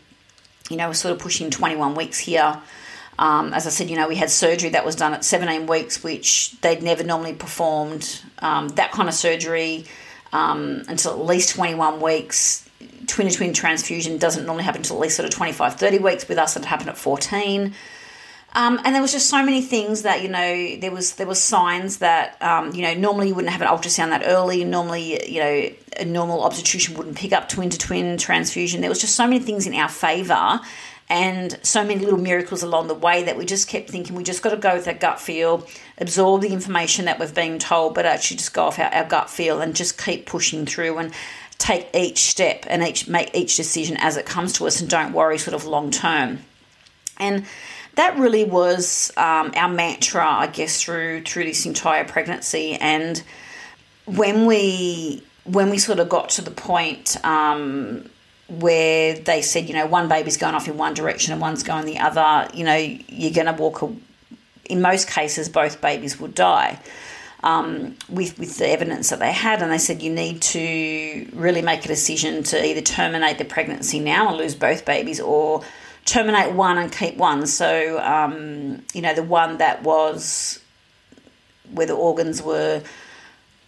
you 0.70 0.76
know, 0.76 0.88
we're 0.88 0.94
sort 0.94 1.14
of 1.14 1.20
pushing 1.20 1.50
twenty 1.50 1.76
one 1.76 1.96
weeks 1.96 2.20
here. 2.20 2.62
Um, 3.20 3.54
as 3.54 3.68
I 3.68 3.70
said, 3.70 3.90
you 3.90 3.98
know, 3.98 4.08
we 4.08 4.16
had 4.16 4.32
surgery 4.32 4.70
that 4.70 4.84
was 4.84 4.96
done 4.96 5.14
at 5.14 5.24
17 5.24 5.68
weeks, 5.68 6.04
which 6.04 6.60
they'd 6.62 6.82
never 6.82 7.04
normally 7.04 7.34
performed. 7.34 8.20
Um, 8.40 8.70
that 8.70 8.92
kind 8.92 9.08
of 9.08 9.14
surgery 9.14 9.86
um, 10.34 10.84
until 10.88 11.12
at 11.12 11.26
least 11.26 11.56
21 11.56 12.02
weeks. 12.02 12.68
Twin 13.08 13.28
to 13.28 13.36
twin 13.36 13.54
transfusion 13.54 14.18
doesn't 14.18 14.46
normally 14.46 14.64
happen 14.64 14.82
until 14.82 14.96
at 14.98 15.02
least 15.02 15.18
sort 15.18 15.28
of 15.28 15.34
25, 15.34 15.76
30 15.76 16.00
weeks. 16.00 16.28
With 16.28 16.38
us, 16.38 16.56
it 16.56 16.66
happened 16.66 16.90
at 16.90 16.98
14. 16.98 17.74
Um, 18.54 18.80
and 18.84 18.94
there 18.94 19.02
was 19.02 19.14
just 19.14 19.30
so 19.30 19.44
many 19.44 19.62
things 19.62 20.02
that 20.02 20.24
you 20.24 20.28
know 20.28 20.76
there 20.78 20.92
was 20.92 21.16
there 21.16 21.28
was 21.28 21.42
signs 21.42 21.98
that 21.98 22.42
um, 22.42 22.74
you 22.76 22.82
know 22.82 22.94
normally 22.94 23.30
you 23.30 23.36
wouldn't 23.36 23.52
have 23.52 23.62
an 23.62 23.68
ultrasound 23.68 24.10
that 24.10 24.24
early. 24.26 24.66
Normally 24.66 25.32
you 25.32 25.40
know 25.40 25.70
a 25.98 26.06
normal 26.06 26.44
obstetrician 26.44 26.96
wouldn't 26.96 27.16
pick 27.16 27.32
up 27.32 27.48
twin 27.48 27.70
to 27.70 27.78
twin 27.78 28.18
transfusion. 28.18 28.82
There 28.82 28.90
was 28.90 29.00
just 29.00 29.16
so 29.16 29.26
many 29.26 29.40
things 29.40 29.68
in 29.68 29.74
our 29.74 29.88
favour, 29.88 30.60
and 31.12 31.60
so 31.62 31.84
many 31.84 32.06
little 32.06 32.18
miracles 32.18 32.64
along 32.64 32.88
the 32.88 32.96
way 32.96 33.24
that 33.24 33.38
we 33.38 33.46
just 33.46 33.68
kept 33.68 33.90
thinking 33.90 34.16
we 34.16 34.24
just 34.24 34.42
got 34.42 34.52
to 34.52 34.58
go 34.58 34.76
with 34.76 34.88
our 34.88 34.94
gut 34.94 35.20
feel, 35.20 35.68
absorb 35.98 36.42
the 36.42 36.54
information 36.54 37.04
that 37.04 37.20
we've 37.20 37.36
been 37.36 37.60
told, 37.60 37.96
but 37.96 38.06
actually 38.06 38.38
just 38.38 38.54
go 38.54 38.64
off 38.64 38.80
our, 38.80 38.86
our 38.86 39.04
gut 39.04 39.30
feel 39.30 39.60
and 39.60 39.76
just 39.76 40.02
keep 40.02 40.26
pushing 40.26 40.66
through 40.66 40.98
and 40.98 41.12
take 41.58 41.90
each 41.94 42.20
step 42.20 42.64
and 42.70 42.82
each 42.82 43.10
make 43.10 43.36
each 43.36 43.58
decision 43.58 43.98
as 43.98 44.16
it 44.16 44.26
comes 44.26 44.54
to 44.54 44.66
us 44.66 44.80
and 44.80 44.90
don't 44.90 45.12
worry 45.12 45.38
sort 45.38 45.54
of 45.54 45.66
long 45.66 45.92
term. 45.92 46.40
And 47.18 47.46
that 47.96 48.18
really 48.18 48.46
was 48.46 49.12
um, 49.18 49.52
our 49.58 49.68
mantra, 49.68 50.26
I 50.26 50.48
guess, 50.48 50.82
through 50.82 51.24
through 51.24 51.44
this 51.44 51.66
entire 51.66 52.06
pregnancy. 52.06 52.76
And 52.76 53.22
when 54.06 54.46
we 54.46 55.24
when 55.44 55.70
we 55.70 55.78
sort 55.78 56.00
of 56.00 56.08
got 56.08 56.30
to 56.30 56.42
the 56.42 56.52
point 56.52 57.18
um, 57.26 58.10
where 58.60 59.14
they 59.14 59.42
said, 59.42 59.68
you 59.70 59.74
know, 59.74 59.86
one 59.86 60.10
baby's 60.10 60.38
going 60.38 60.56
off 60.56 60.68
in 60.68 60.78
one 60.78 60.94
direction 60.94 61.32
and 61.32 61.42
one's 61.42 61.64
going 61.64 61.86
the 61.86 62.00
other, 62.00 62.50
you 62.54 62.66
know, 62.66 62.76
you're 62.76 63.32
going 63.32 63.48
to 63.48 63.54
walk. 63.54 63.82
A, 63.82 63.96
in 64.66 64.82
most 64.82 65.10
cases, 65.10 65.50
both 65.50 65.82
babies 65.82 66.20
would 66.20 66.36
die. 66.36 66.80
Um, 67.44 67.98
with 68.08 68.38
with 68.38 68.60
the 68.60 68.70
evidence 68.70 69.10
that 69.10 69.18
they 69.18 69.32
had, 69.32 69.64
and 69.64 69.72
they 69.72 69.80
said 69.80 70.04
you 70.04 70.14
need 70.14 70.44
to 70.44 71.28
really 71.34 71.64
make 71.64 71.84
a 71.84 71.88
decision 71.88 72.44
to 72.44 72.64
either 72.64 72.82
terminate 72.82 73.40
the 73.40 73.46
pregnancy 73.46 74.00
now 74.00 74.30
and 74.30 74.38
lose 74.38 74.54
both 74.54 74.86
babies, 74.86 75.20
or 75.20 75.64
terminate 76.06 76.54
one 76.54 76.78
and 76.78 76.92
keep 76.92 77.18
one. 77.18 77.48
So, 77.48 78.00
um, 78.00 78.84
you 78.94 79.02
know, 79.02 79.16
the 79.16 79.24
one 79.24 79.58
that 79.58 79.82
was 79.82 80.62
where 81.72 81.88
the 81.88 81.94
organs 81.94 82.44
were 82.44 82.84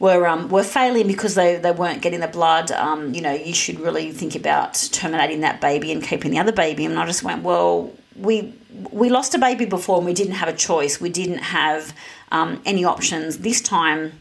were 0.03 0.27
um, 0.27 0.49
were 0.49 0.65
failing 0.65 1.07
because 1.07 1.33
they, 1.35 1.55
they 1.55 1.71
weren't 1.71 2.01
getting 2.01 2.19
the 2.19 2.27
blood. 2.27 2.71
Um, 2.71 3.13
you 3.13 3.21
know, 3.21 3.31
you 3.31 3.53
should 3.53 3.79
really 3.79 4.11
think 4.11 4.35
about 4.35 4.73
terminating 4.91 5.39
that 5.41 5.61
baby 5.61 5.93
and 5.93 6.03
keeping 6.03 6.31
the 6.31 6.39
other 6.39 6.51
baby. 6.51 6.83
And 6.83 6.99
I 6.99 7.05
just 7.05 7.23
went, 7.23 7.41
well, 7.41 7.89
we 8.17 8.53
we 8.91 9.09
lost 9.09 9.33
a 9.33 9.39
baby 9.39 9.63
before 9.63 9.95
and 9.97 10.05
we 10.05 10.13
didn't 10.13 10.33
have 10.33 10.49
a 10.49 10.53
choice. 10.53 10.99
We 10.99 11.09
didn't 11.09 11.37
have 11.37 11.95
um, 12.33 12.61
any 12.65 12.83
options. 12.83 13.37
This 13.37 13.61
time, 13.61 14.11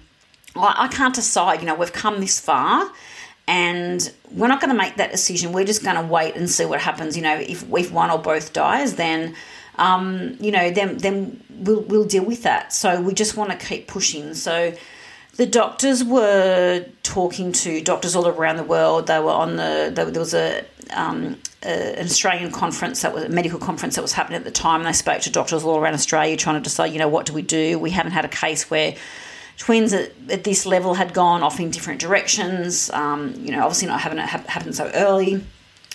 I, 0.54 0.84
I 0.84 0.88
can't 0.88 1.16
decide. 1.16 1.58
You 1.58 1.66
know, 1.66 1.74
we've 1.74 1.92
come 1.92 2.20
this 2.20 2.38
far 2.38 2.88
and 3.48 4.12
we're 4.30 4.46
not 4.46 4.60
going 4.60 4.70
to 4.70 4.78
make 4.78 4.94
that 4.98 5.10
decision. 5.10 5.52
We're 5.52 5.64
just 5.64 5.82
going 5.82 5.96
to 5.96 6.06
wait 6.06 6.36
and 6.36 6.48
see 6.48 6.64
what 6.64 6.80
happens. 6.80 7.16
You 7.16 7.24
know, 7.24 7.34
if 7.34 7.64
if 7.72 7.90
one 7.90 8.08
or 8.08 8.20
both 8.20 8.52
dies, 8.52 8.94
then 8.94 9.34
um, 9.78 10.36
you 10.38 10.52
know, 10.52 10.70
then 10.70 10.98
then 10.98 11.42
we'll 11.50 11.80
we'll 11.80 12.04
deal 12.04 12.24
with 12.24 12.44
that. 12.44 12.72
So 12.72 13.00
we 13.00 13.14
just 13.14 13.36
want 13.36 13.50
to 13.50 13.56
keep 13.56 13.88
pushing. 13.88 14.34
So 14.34 14.74
the 15.36 15.46
doctors 15.46 16.04
were 16.04 16.84
talking 17.02 17.52
to 17.52 17.80
doctors 17.80 18.14
all 18.14 18.28
around 18.28 18.56
the 18.56 18.64
world. 18.64 19.06
They 19.06 19.18
were 19.18 19.30
on 19.30 19.56
the 19.56 19.90
there 19.94 20.06
was 20.06 20.34
a, 20.34 20.64
um, 20.90 21.38
a, 21.62 21.98
an 21.98 22.04
Australian 22.04 22.52
conference 22.52 23.00
that 23.02 23.14
was 23.14 23.24
a 23.24 23.28
medical 23.30 23.58
conference 23.58 23.94
that 23.94 24.02
was 24.02 24.12
happening 24.12 24.36
at 24.36 24.44
the 24.44 24.50
time. 24.50 24.80
And 24.80 24.88
they 24.88 24.92
spoke 24.92 25.22
to 25.22 25.30
doctors 25.30 25.64
all 25.64 25.78
around 25.78 25.94
Australia 25.94 26.36
trying 26.36 26.56
to 26.56 26.60
decide, 26.62 26.92
you 26.92 26.98
know, 26.98 27.08
what 27.08 27.24
do 27.24 27.32
we 27.32 27.42
do? 27.42 27.78
We 27.78 27.90
haven't 27.90 28.12
had 28.12 28.26
a 28.26 28.28
case 28.28 28.70
where 28.70 28.94
twins 29.56 29.94
at, 29.94 30.12
at 30.28 30.44
this 30.44 30.66
level 30.66 30.94
had 30.94 31.14
gone 31.14 31.42
off 31.42 31.58
in 31.60 31.70
different 31.70 32.00
directions. 32.00 32.90
Um, 32.90 33.34
you 33.38 33.52
know, 33.52 33.62
obviously 33.62 33.88
not 33.88 34.00
having 34.00 34.18
it 34.18 34.28
ha- 34.28 34.44
happen 34.48 34.74
so 34.74 34.90
early. 34.92 35.42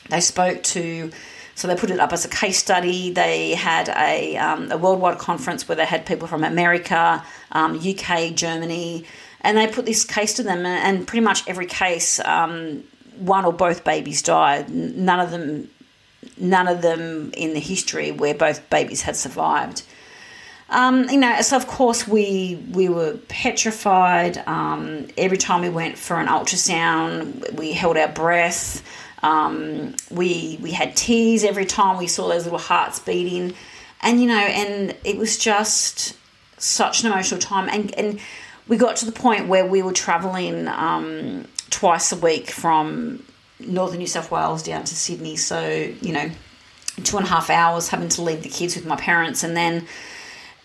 They 0.10 0.22
spoke 0.22 0.64
to, 0.64 1.12
so 1.54 1.68
they 1.68 1.76
put 1.76 1.92
it 1.92 2.00
up 2.00 2.12
as 2.12 2.26
a 2.26 2.30
case 2.30 2.58
study. 2.58 3.12
They 3.12 3.54
had 3.54 3.90
a, 3.90 4.38
um, 4.38 4.72
a 4.72 4.78
worldwide 4.78 5.20
conference 5.20 5.68
where 5.68 5.76
they 5.76 5.86
had 5.86 6.08
people 6.08 6.28
from 6.28 6.44
America, 6.44 7.24
um, 7.52 7.78
UK, 7.78 8.34
Germany, 8.34 9.06
and 9.48 9.58
they 9.58 9.66
put 9.66 9.86
this 9.86 10.04
case 10.04 10.34
to 10.34 10.44
them. 10.44 10.66
And 10.66 11.08
pretty 11.08 11.24
much 11.24 11.48
every 11.48 11.68
case, 11.68 12.20
um, 12.20 12.84
one 13.18 13.46
or 13.46 13.54
both 13.54 13.86
babies 13.86 14.22
died. 14.22 14.70
None 14.70 15.22
of 15.22 15.32
them, 15.32 15.70
none 16.38 16.68
of 16.68 16.82
them 16.82 17.32
in 17.32 17.54
the 17.54 17.62
history 17.62 18.12
where 18.12 18.34
both 18.34 18.70
babies 18.70 19.04
had 19.04 19.16
survived. 19.16 19.84
Um, 20.70 21.10
you 21.10 21.18
know, 21.18 21.40
so 21.42 21.56
of 21.56 21.66
course 21.66 22.06
we 22.06 22.62
we 22.74 22.90
were 22.90 23.14
petrified. 23.30 24.38
Um, 24.46 25.08
every 25.18 25.38
time 25.38 25.62
we 25.62 25.70
went 25.70 25.98
for 25.98 26.20
an 26.20 26.28
ultrasound, 26.28 27.54
we 27.54 27.72
held 27.72 27.96
our 27.96 28.10
breath. 28.10 28.84
Um, 29.24 29.96
we 30.12 30.60
we 30.62 30.72
had 30.72 30.98
tears 30.98 31.46
every 31.46 31.66
time 31.66 31.98
we 31.98 32.08
saw 32.08 32.28
those 32.28 32.44
little 32.44 32.60
hearts 32.60 33.00
beating, 33.00 33.56
and 34.02 34.20
you 34.20 34.28
know, 34.28 34.36
and 34.36 34.94
it 35.06 35.16
was 35.16 35.38
just 35.38 36.18
such 36.58 37.02
an 37.02 37.14
emotional 37.14 37.40
time. 37.40 37.70
And 37.70 37.98
and 37.98 38.20
we 38.68 38.78
got 38.78 38.98
to 38.98 39.06
the 39.06 39.12
point 39.12 39.48
where 39.48 39.66
we 39.66 39.82
were 39.82 39.94
traveling 39.94 40.68
um, 40.68 41.46
twice 41.70 42.12
a 42.12 42.18
week 42.18 42.50
from 42.50 43.24
northern 43.60 44.00
New 44.00 44.08
South 44.08 44.32
Wales 44.32 44.64
down 44.64 44.84
to 44.84 44.96
Sydney. 44.96 45.36
So 45.36 45.68
you 46.02 46.14
know, 46.14 46.30
two 47.04 47.18
and 47.18 47.26
a 47.26 47.30
half 47.30 47.50
hours 47.50 47.90
having 47.90 48.10
to 48.10 48.22
leave 48.22 48.44
the 48.44 48.50
kids 48.50 48.76
with 48.76 48.86
my 48.86 48.96
parents, 48.96 49.44
and 49.44 49.58
then 49.58 49.88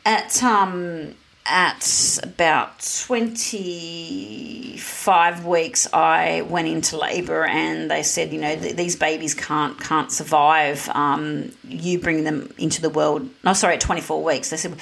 at 0.04 0.42
um 0.42 1.14
at 1.44 2.21
about 2.23 2.80
25 3.09 5.44
weeks 5.44 5.92
i 5.92 6.40
went 6.42 6.68
into 6.68 6.97
labor 6.97 7.44
and 7.44 7.90
they 7.90 8.04
said 8.04 8.32
you 8.32 8.40
know 8.40 8.54
th- 8.54 8.76
these 8.76 8.94
babies 8.94 9.35
can't 9.35 9.80
can't 9.80 10.12
survive 10.12 10.88
um, 10.90 11.50
you 11.64 11.99
bring 11.99 12.23
them 12.25 12.52
into 12.59 12.80
the 12.80 12.90
world. 12.90 13.28
No 13.44 13.52
sorry 13.54 13.75
at 13.75 13.80
24 13.80 14.23
weeks. 14.23 14.50
They 14.50 14.56
said 14.56 14.76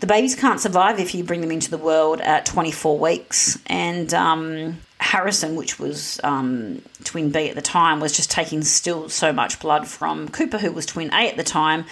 the 0.00 0.06
babies 0.06 0.34
can't 0.34 0.60
survive 0.60 0.98
if 0.98 1.14
you 1.14 1.24
bring 1.24 1.40
them 1.40 1.50
into 1.50 1.70
the 1.70 1.78
world 1.78 2.20
at 2.20 2.46
24 2.46 2.98
weeks. 2.98 3.58
And 3.66 4.12
um, 4.14 4.78
harrison 5.00 5.54
which 5.54 5.78
was 5.78 6.18
um, 6.24 6.80
twin 7.02 7.30
b 7.30 7.48
at 7.48 7.54
the 7.54 7.62
time 7.62 8.00
was 8.00 8.16
just 8.16 8.30
taking 8.30 8.62
still 8.62 9.08
so 9.08 9.32
much 9.32 9.60
blood 9.60 9.86
from 9.86 10.28
cooper 10.28 10.56
who 10.56 10.72
was 10.72 10.86
twin 10.86 11.12
a 11.12 11.28
at 11.28 11.36
the 11.36 11.44
time 11.44 11.84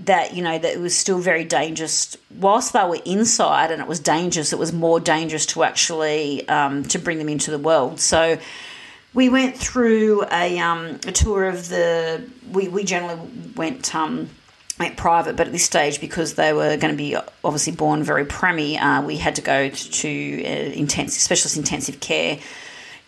that 0.00 0.34
you 0.34 0.42
know 0.42 0.58
that 0.58 0.72
it 0.74 0.80
was 0.80 0.96
still 0.96 1.18
very 1.18 1.44
dangerous. 1.44 2.16
Whilst 2.38 2.72
they 2.72 2.84
were 2.84 3.00
inside 3.04 3.70
and 3.70 3.80
it 3.82 3.88
was 3.88 3.98
dangerous 4.00 4.52
it 4.52 4.58
was 4.58 4.72
more 4.72 5.00
dangerous 5.00 5.46
to 5.46 5.64
actually 5.64 6.48
um, 6.48 6.84
to 6.84 6.98
bring 6.98 7.18
them 7.18 7.28
into 7.28 7.50
the 7.50 7.58
world. 7.58 8.00
So 8.00 8.38
we 9.14 9.28
went 9.28 9.56
through 9.56 10.24
a, 10.30 10.58
um, 10.58 11.00
a 11.06 11.12
tour 11.12 11.48
of 11.48 11.68
the 11.68 12.22
we, 12.52 12.68
we 12.68 12.84
generally 12.84 13.20
went 13.56 13.94
um, 13.94 14.30
private 14.96 15.36
but 15.36 15.46
at 15.46 15.52
this 15.52 15.64
stage 15.64 16.00
because 16.00 16.34
they 16.34 16.52
were 16.52 16.76
going 16.76 16.92
to 16.92 16.96
be 16.96 17.16
obviously 17.44 17.72
born 17.72 18.02
very 18.02 18.24
preemie 18.24 18.80
uh, 18.80 19.02
we 19.02 19.16
had 19.16 19.34
to 19.34 19.42
go 19.42 19.68
to, 19.68 19.90
to 19.90 20.44
uh, 20.44 20.48
intensive 20.48 21.20
specialist 21.20 21.56
intensive 21.56 22.00
care 22.00 22.38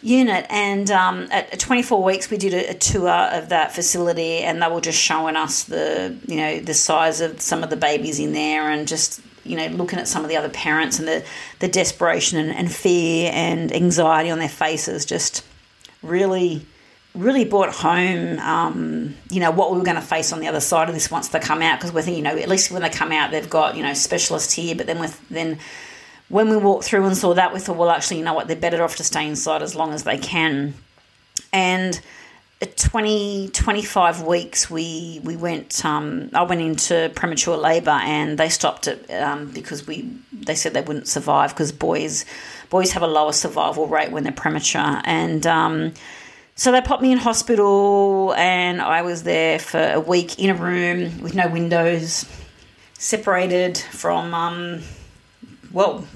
unit. 0.02 0.46
And 0.48 0.90
um, 0.90 1.28
at 1.30 1.58
24 1.58 2.02
weeks, 2.02 2.30
we 2.30 2.36
did 2.36 2.54
a, 2.54 2.70
a, 2.70 2.74
tour 2.74 3.08
of 3.10 3.50
that 3.50 3.72
facility, 3.72 4.38
and 4.38 4.62
they 4.62 4.68
were 4.68 4.80
just 4.80 4.98
showing 4.98 5.36
us 5.36 5.64
the 5.64 6.16
you 6.26 6.36
know 6.36 6.60
the 6.60 6.74
size 6.74 7.20
of 7.20 7.40
some 7.40 7.62
of 7.62 7.70
the 7.70 7.76
babies 7.76 8.18
in 8.18 8.32
there, 8.32 8.70
and 8.70 8.88
just 8.88 9.20
you 9.44 9.56
know 9.56 9.66
looking 9.68 9.98
at 9.98 10.08
some 10.08 10.22
of 10.22 10.28
the 10.28 10.36
other 10.36 10.48
parents 10.48 10.98
and 10.98 11.06
the 11.06 11.24
the 11.58 11.68
desperation 11.68 12.38
and, 12.38 12.50
and 12.50 12.72
fear 12.72 13.30
and 13.32 13.72
anxiety 13.72 14.30
on 14.30 14.38
their 14.38 14.48
faces, 14.48 15.04
just 15.04 15.44
really. 16.02 16.66
Really 17.14 17.44
brought 17.44 17.74
home, 17.74 18.38
um, 18.38 19.16
you 19.30 19.40
know, 19.40 19.50
what 19.50 19.72
we 19.72 19.78
were 19.78 19.84
going 19.84 19.96
to 19.96 20.02
face 20.02 20.32
on 20.32 20.40
the 20.40 20.46
other 20.46 20.60
side 20.60 20.88
of 20.88 20.94
this 20.94 21.10
once 21.10 21.28
they 21.28 21.40
come 21.40 21.60
out. 21.60 21.78
Because 21.78 21.92
we're 21.92 22.02
thinking, 22.02 22.24
you 22.24 22.30
know, 22.30 22.38
at 22.38 22.48
least 22.48 22.70
when 22.70 22.82
they 22.82 22.88
come 22.88 23.10
out, 23.10 23.30
they've 23.32 23.50
got 23.50 23.76
you 23.76 23.82
know 23.82 23.94
specialists 23.94 24.52
here. 24.52 24.76
But 24.76 24.86
then 24.86 25.00
with 25.00 25.28
then 25.28 25.58
when 26.30 26.48
we 26.48 26.56
walked 26.56 26.84
through 26.84 27.04
and 27.04 27.16
saw 27.16 27.34
that, 27.34 27.52
we 27.52 27.58
thought, 27.58 27.76
well, 27.76 27.90
actually, 27.90 28.18
you 28.18 28.24
know 28.24 28.32
what, 28.32 28.46
they're 28.46 28.56
better 28.56 28.82
off 28.82 28.96
to 28.96 29.04
stay 29.04 29.26
inside 29.26 29.62
as 29.62 29.74
long 29.74 29.92
as 29.92 30.04
they 30.04 30.16
can. 30.16 30.74
And 31.52 32.00
at 32.62 32.76
20, 32.76 33.48
25 33.48 34.22
weeks, 34.22 34.70
we, 34.70 35.20
we 35.24 35.34
went, 35.34 35.84
um, 35.84 36.30
I 36.32 36.44
went 36.44 36.60
into 36.60 37.10
premature 37.16 37.56
labour 37.56 37.90
and 37.90 38.38
they 38.38 38.48
stopped 38.48 38.86
it 38.86 39.10
um, 39.10 39.50
because 39.50 39.86
we, 39.86 40.08
they 40.32 40.54
said 40.54 40.72
they 40.72 40.82
wouldn't 40.82 41.08
survive 41.08 41.50
because 41.50 41.72
boys, 41.72 42.24
boys 42.70 42.92
have 42.92 43.02
a 43.02 43.08
lower 43.08 43.32
survival 43.32 43.88
rate 43.88 44.12
when 44.12 44.22
they're 44.22 44.32
premature. 44.32 45.00
And, 45.04 45.46
um, 45.46 45.94
so 46.60 46.72
they 46.72 46.82
popped 46.82 47.00
me 47.00 47.10
in 47.10 47.16
hospital 47.16 48.34
and 48.36 48.82
I 48.82 49.00
was 49.00 49.22
there 49.22 49.58
for 49.58 49.80
a 49.80 49.98
week 49.98 50.38
in 50.38 50.50
a 50.50 50.54
room 50.54 51.22
with 51.22 51.34
no 51.34 51.48
windows, 51.48 52.26
separated 52.98 53.78
from 53.78 54.34
um, 54.34 54.82
well, 55.72 56.06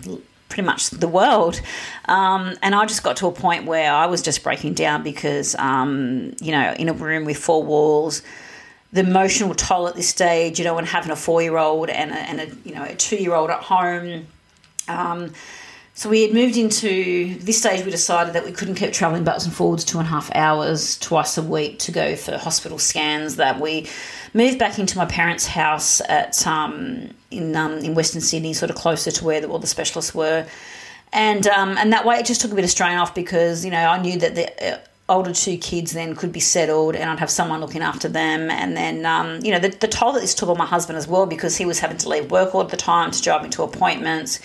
pretty 0.51 0.67
much 0.67 0.91
the 0.91 1.09
world. 1.09 1.63
Um, 2.09 2.59
and 2.63 2.75
I 2.75 2.85
just 2.85 3.03
got 3.03 3.17
to 3.17 3.27
a 3.27 3.33
point 3.33 3.65
where 3.65 3.91
I 3.91 4.05
was 4.05 4.21
just 4.21 4.45
breaking 4.45 4.75
down 4.75 5.03
because, 5.03 5.55
um, 5.55 6.35
you 6.43 6.53
know, 6.53 6.75
in 6.79 6.91
a 6.91 6.93
room 6.93 7.25
with 7.25 7.39
four 7.39 7.63
walls, 7.63 8.21
the 8.93 9.01
emotional 9.01 9.55
toll 9.55 9.89
at 9.89 9.95
this 9.95 10.11
stage, 10.11 10.59
you 10.59 10.67
know, 10.67 10.77
and 10.77 10.87
having 10.87 11.11
a 11.11 11.17
four 11.17 11.41
year 11.41 11.57
old 11.57 11.89
and 11.89 12.11
a, 12.11 12.17
and 12.17 12.41
a, 12.43 12.69
you 12.69 12.75
know, 12.75 12.85
a 12.85 12.95
two 12.95 13.17
year 13.17 13.33
old 13.33 13.49
at 13.49 13.63
home. 13.63 14.27
Um, 14.89 15.33
so 15.97 16.11
we 16.11 16.23
had 16.23 16.35
moved 16.35 16.57
into 16.57 17.37
this 17.39 17.61
stage. 17.61 17.85
We 17.85 17.93
decided 17.93 18.35
that 18.35 18.45
we 18.45 18.51
couldn't 18.51 18.75
keep 18.75 18.93
traveling 18.93 19.23
backwards 19.23 19.45
and 19.45 19.55
forwards 19.55 19.85
two 19.85 19.99
and 19.99 20.07
a 20.09 20.11
half 20.11 20.29
hours 20.35 20.99
twice 20.99 21.39
a 21.39 21.43
week 21.43 21.79
to 21.81 21.93
go 21.93 22.17
for 22.17 22.37
hospital 22.37 22.79
scans. 22.79 23.37
That 23.37 23.61
we 23.61 23.89
moved 24.35 24.59
back 24.59 24.81
into 24.81 24.99
my 24.99 25.07
parents' 25.07 25.47
house 25.47 26.01
at 26.09 26.45
um, 26.49 27.11
in 27.31 27.55
um, 27.55 27.79
in 27.79 27.95
Western 27.95 28.21
Sydney, 28.21 28.55
sort 28.55 28.71
of 28.71 28.77
closer 28.77 29.13
to 29.13 29.25
where 29.25 29.41
the, 29.41 29.47
all 29.47 29.61
the 29.61 29.69
specialists 29.69 30.13
were, 30.13 30.45
and 31.13 31.47
um, 31.47 31.79
and 31.79 31.93
that 31.93 32.05
way 32.05 32.17
it 32.17 32.27
just 32.27 32.41
took 32.41 32.51
a 32.51 32.57
bit 32.57 32.65
of 32.65 32.71
strain 32.71 32.99
off 32.99 33.15
because 33.15 33.65
you 33.65 33.71
know 33.71 33.87
I 33.87 34.03
knew 34.03 34.19
that 34.19 34.35
the 34.35 34.75
uh, 34.75 34.79
older 35.09 35.33
two 35.33 35.57
kids 35.59 35.93
then 35.93 36.17
could 36.17 36.33
be 36.33 36.41
settled 36.41 36.97
and 36.97 37.09
I'd 37.09 37.21
have 37.21 37.31
someone 37.31 37.61
looking 37.61 37.83
after 37.83 38.09
them. 38.09 38.51
And 38.51 38.75
then, 38.75 39.05
um, 39.05 39.39
you 39.45 39.53
know, 39.53 39.59
the, 39.59 39.69
the 39.69 39.87
toll 39.87 40.13
that 40.13 40.21
this 40.21 40.35
took 40.35 40.49
on 40.49 40.57
my 40.57 40.65
husband 40.65 40.97
as 40.97 41.07
well 41.07 41.27
because 41.27 41.59
he 41.59 41.67
was 41.67 41.79
having 41.79 41.99
to 41.99 42.09
leave 42.09 42.31
work 42.31 42.55
all 42.55 42.65
the 42.65 42.79
time 42.79 43.11
to 43.11 43.21
drive 43.21 43.43
me 43.43 43.51
to 43.51 43.65
appointments 43.65 44.41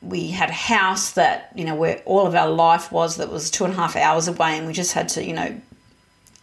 we 0.00 0.28
had 0.28 0.48
a 0.48 0.52
house 0.54 1.12
that 1.12 1.52
you 1.54 1.64
know 1.64 1.74
where 1.74 2.00
all 2.04 2.26
of 2.26 2.34
our 2.34 2.48
life 2.48 2.92
was 2.92 3.16
that 3.16 3.30
was 3.30 3.50
two 3.50 3.64
and 3.64 3.74
a 3.74 3.76
half 3.76 3.96
hours 3.96 4.28
away 4.28 4.56
and 4.56 4.66
we 4.66 4.72
just 4.72 4.92
had 4.92 5.08
to 5.08 5.24
you 5.24 5.32
know 5.32 5.60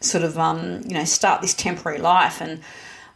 sort 0.01 0.23
of 0.23 0.37
um, 0.37 0.81
you 0.85 0.93
know 0.93 1.05
start 1.05 1.41
this 1.41 1.53
temporary 1.53 1.99
life. 1.99 2.41
And 2.41 2.61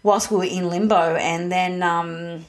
whilst 0.03 0.31
we 0.31 0.38
were 0.38 0.43
in 0.43 0.69
limbo 0.69 1.15
and 1.15 1.51
then 1.51 1.84
um, 1.84 2.46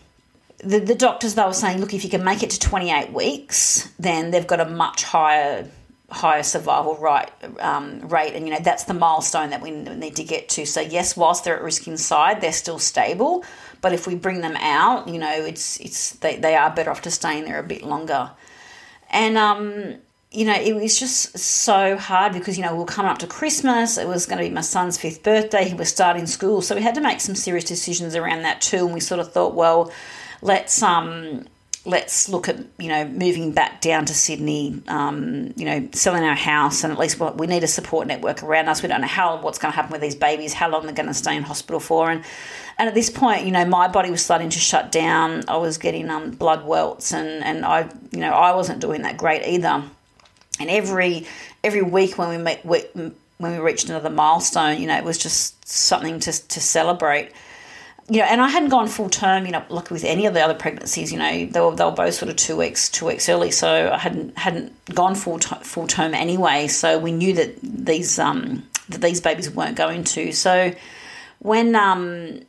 the, 0.59 0.78
the 0.78 0.94
doctors 0.94 1.35
they 1.35 1.44
were 1.44 1.52
saying 1.52 1.80
look 1.80 1.94
if 1.94 2.04
you 2.04 2.11
can 2.11 2.23
make 2.23 2.42
it 2.42 2.50
to 2.50 2.59
28 2.59 3.12
weeks 3.12 3.90
then 3.99 4.30
they've 4.30 4.47
got 4.47 4.61
a 4.61 4.66
much 4.66 5.02
higher 5.02 5.66
higher 6.10 6.42
survival 6.42 6.96
right, 6.96 7.30
um, 7.60 8.00
rate 8.08 8.34
and 8.34 8.46
you 8.46 8.52
know 8.52 8.60
that's 8.60 8.84
the 8.84 8.94
milestone 8.94 9.50
that 9.50 9.62
we 9.62 9.70
need 9.70 10.16
to 10.16 10.24
get 10.24 10.48
to 10.48 10.66
so 10.66 10.80
yes 10.80 11.16
whilst 11.16 11.44
they're 11.44 11.56
at 11.56 11.62
risk 11.62 11.86
inside 11.86 12.40
they're 12.40 12.52
still 12.52 12.78
stable 12.78 13.44
but 13.80 13.92
if 13.92 14.06
we 14.06 14.14
bring 14.14 14.40
them 14.40 14.56
out, 14.56 15.08
you 15.08 15.18
know, 15.18 15.32
it's 15.32 15.78
it's 15.80 16.12
they, 16.16 16.36
they 16.36 16.54
are 16.54 16.70
better 16.70 16.90
off 16.90 17.02
to 17.02 17.10
stay 17.10 17.38
in 17.38 17.44
there 17.44 17.58
a 17.58 17.62
bit 17.62 17.82
longer. 17.82 18.30
And 19.10 19.38
um, 19.38 19.96
you 20.30 20.44
know, 20.44 20.54
it 20.54 20.74
was 20.74 20.98
just 20.98 21.38
so 21.38 21.96
hard 21.96 22.32
because, 22.32 22.56
you 22.56 22.64
know, 22.64 22.74
we 22.74 22.82
are 22.82 22.86
coming 22.86 23.10
up 23.10 23.18
to 23.18 23.26
Christmas. 23.26 23.98
It 23.98 24.06
was 24.06 24.26
going 24.26 24.38
to 24.38 24.48
be 24.48 24.54
my 24.54 24.60
son's 24.60 24.96
fifth 24.98 25.22
birthday. 25.22 25.68
He 25.68 25.74
was 25.74 25.88
starting 25.88 26.26
school. 26.26 26.62
So 26.62 26.74
we 26.74 26.82
had 26.82 26.94
to 26.94 27.00
make 27.00 27.20
some 27.20 27.34
serious 27.34 27.64
decisions 27.64 28.14
around 28.14 28.42
that 28.42 28.60
too. 28.60 28.84
And 28.84 28.94
we 28.94 29.00
sort 29.00 29.20
of 29.20 29.32
thought, 29.32 29.54
well, 29.54 29.90
let's 30.42 30.82
um 30.82 31.46
let's 31.87 32.28
look 32.28 32.49
at 32.49 32.58
you 32.78 32.88
know 32.88 33.06
moving 33.06 33.52
back 33.52 33.80
down 33.80 34.04
to 34.06 34.14
Sydney, 34.14 34.82
um, 34.88 35.52
you 35.56 35.64
know, 35.64 35.88
selling 35.92 36.22
our 36.25 36.34
house, 36.34 36.84
and 36.84 36.92
at 36.92 36.99
least 36.99 37.18
we 37.18 37.46
need 37.46 37.64
a 37.64 37.68
support 37.68 38.06
network 38.06 38.42
around 38.42 38.68
us. 38.68 38.82
We 38.82 38.88
don't 38.88 39.00
know 39.00 39.06
how 39.06 39.40
what's 39.40 39.58
going 39.58 39.72
to 39.72 39.76
happen 39.76 39.92
with 39.92 40.00
these 40.00 40.14
babies, 40.14 40.52
how 40.52 40.68
long 40.68 40.84
they're 40.84 40.94
going 40.94 41.08
to 41.08 41.14
stay 41.14 41.37
in 41.37 41.42
hospital 41.42 41.80
for, 41.80 42.10
and 42.10 42.25
and 42.78 42.88
at 42.88 42.94
this 42.94 43.10
point, 43.10 43.44
you 43.44 43.52
know, 43.52 43.64
my 43.64 43.88
body 43.88 44.10
was 44.10 44.22
starting 44.22 44.50
to 44.50 44.58
shut 44.58 44.92
down. 44.92 45.44
I 45.49 45.56
was 45.56 45.78
getting 45.78 46.10
um, 46.10 46.30
blood 46.32 46.66
welts, 46.66 47.12
and 47.12 47.42
and 47.42 47.64
I 47.64 47.88
you 48.10 48.20
know 48.20 48.32
I 48.32 48.54
wasn't 48.54 48.80
doing 48.80 49.02
that 49.02 49.16
great 49.16 49.46
either. 49.46 49.82
And 50.58 50.68
every 50.68 51.26
every 51.64 51.82
week 51.82 52.18
when 52.18 52.28
we 52.28 52.37
met 52.37 52.64
when 52.64 53.14
we 53.38 53.58
reached 53.58 53.88
another 53.88 54.10
milestone, 54.10 54.80
you 54.80 54.87
know, 54.87 54.96
it 54.96 55.04
was 55.04 55.16
just 55.16 55.66
something 55.66 56.20
to 56.20 56.32
to 56.49 56.60
celebrate 56.60 57.32
you 58.10 58.18
know, 58.18 58.24
and 58.24 58.40
I 58.40 58.48
hadn't 58.48 58.70
gone 58.70 58.88
full 58.88 59.08
term, 59.08 59.46
you 59.46 59.52
know, 59.52 59.64
like 59.68 59.90
with 59.90 60.02
any 60.02 60.26
of 60.26 60.34
the 60.34 60.40
other 60.40 60.54
pregnancies, 60.54 61.12
you 61.12 61.18
know, 61.18 61.46
they 61.46 61.60
were, 61.60 61.76
they 61.76 61.84
were 61.84 61.92
both 61.92 62.14
sort 62.14 62.28
of 62.28 62.36
two 62.36 62.56
weeks, 62.56 62.88
two 62.88 63.06
weeks 63.06 63.28
early. 63.28 63.52
So 63.52 63.88
I 63.92 63.98
hadn't, 63.98 64.36
hadn't 64.36 64.72
gone 64.92 65.14
full, 65.14 65.38
t- 65.38 65.54
full 65.62 65.86
term 65.86 66.12
anyway. 66.12 66.66
So 66.66 66.98
we 66.98 67.12
knew 67.12 67.32
that 67.34 67.54
these, 67.62 68.18
um, 68.18 68.68
that 68.88 69.00
these 69.00 69.20
babies 69.20 69.48
weren't 69.48 69.76
going 69.76 70.02
to. 70.02 70.32
So 70.32 70.72
when, 71.38 71.76
um, 71.76 72.40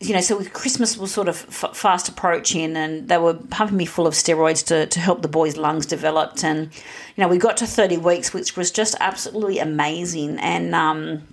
you 0.00 0.14
know, 0.14 0.22
so 0.22 0.42
Christmas 0.42 0.96
was 0.96 1.12
sort 1.12 1.28
of 1.28 1.44
f- 1.48 1.76
fast 1.76 2.08
approaching, 2.08 2.74
and 2.74 3.06
they 3.06 3.18
were 3.18 3.34
pumping 3.34 3.76
me 3.76 3.84
full 3.84 4.06
of 4.06 4.14
steroids 4.14 4.64
to, 4.68 4.86
to 4.86 5.00
help 5.00 5.20
the 5.20 5.28
boys' 5.28 5.58
lungs 5.58 5.84
develop. 5.84 6.42
And, 6.42 6.70
you 7.16 7.22
know, 7.22 7.28
we 7.28 7.36
got 7.36 7.58
to 7.58 7.66
30 7.66 7.98
weeks, 7.98 8.32
which 8.32 8.56
was 8.56 8.70
just 8.70 8.96
absolutely 9.00 9.58
amazing. 9.58 10.38
And 10.38 10.74
um, 10.74 11.28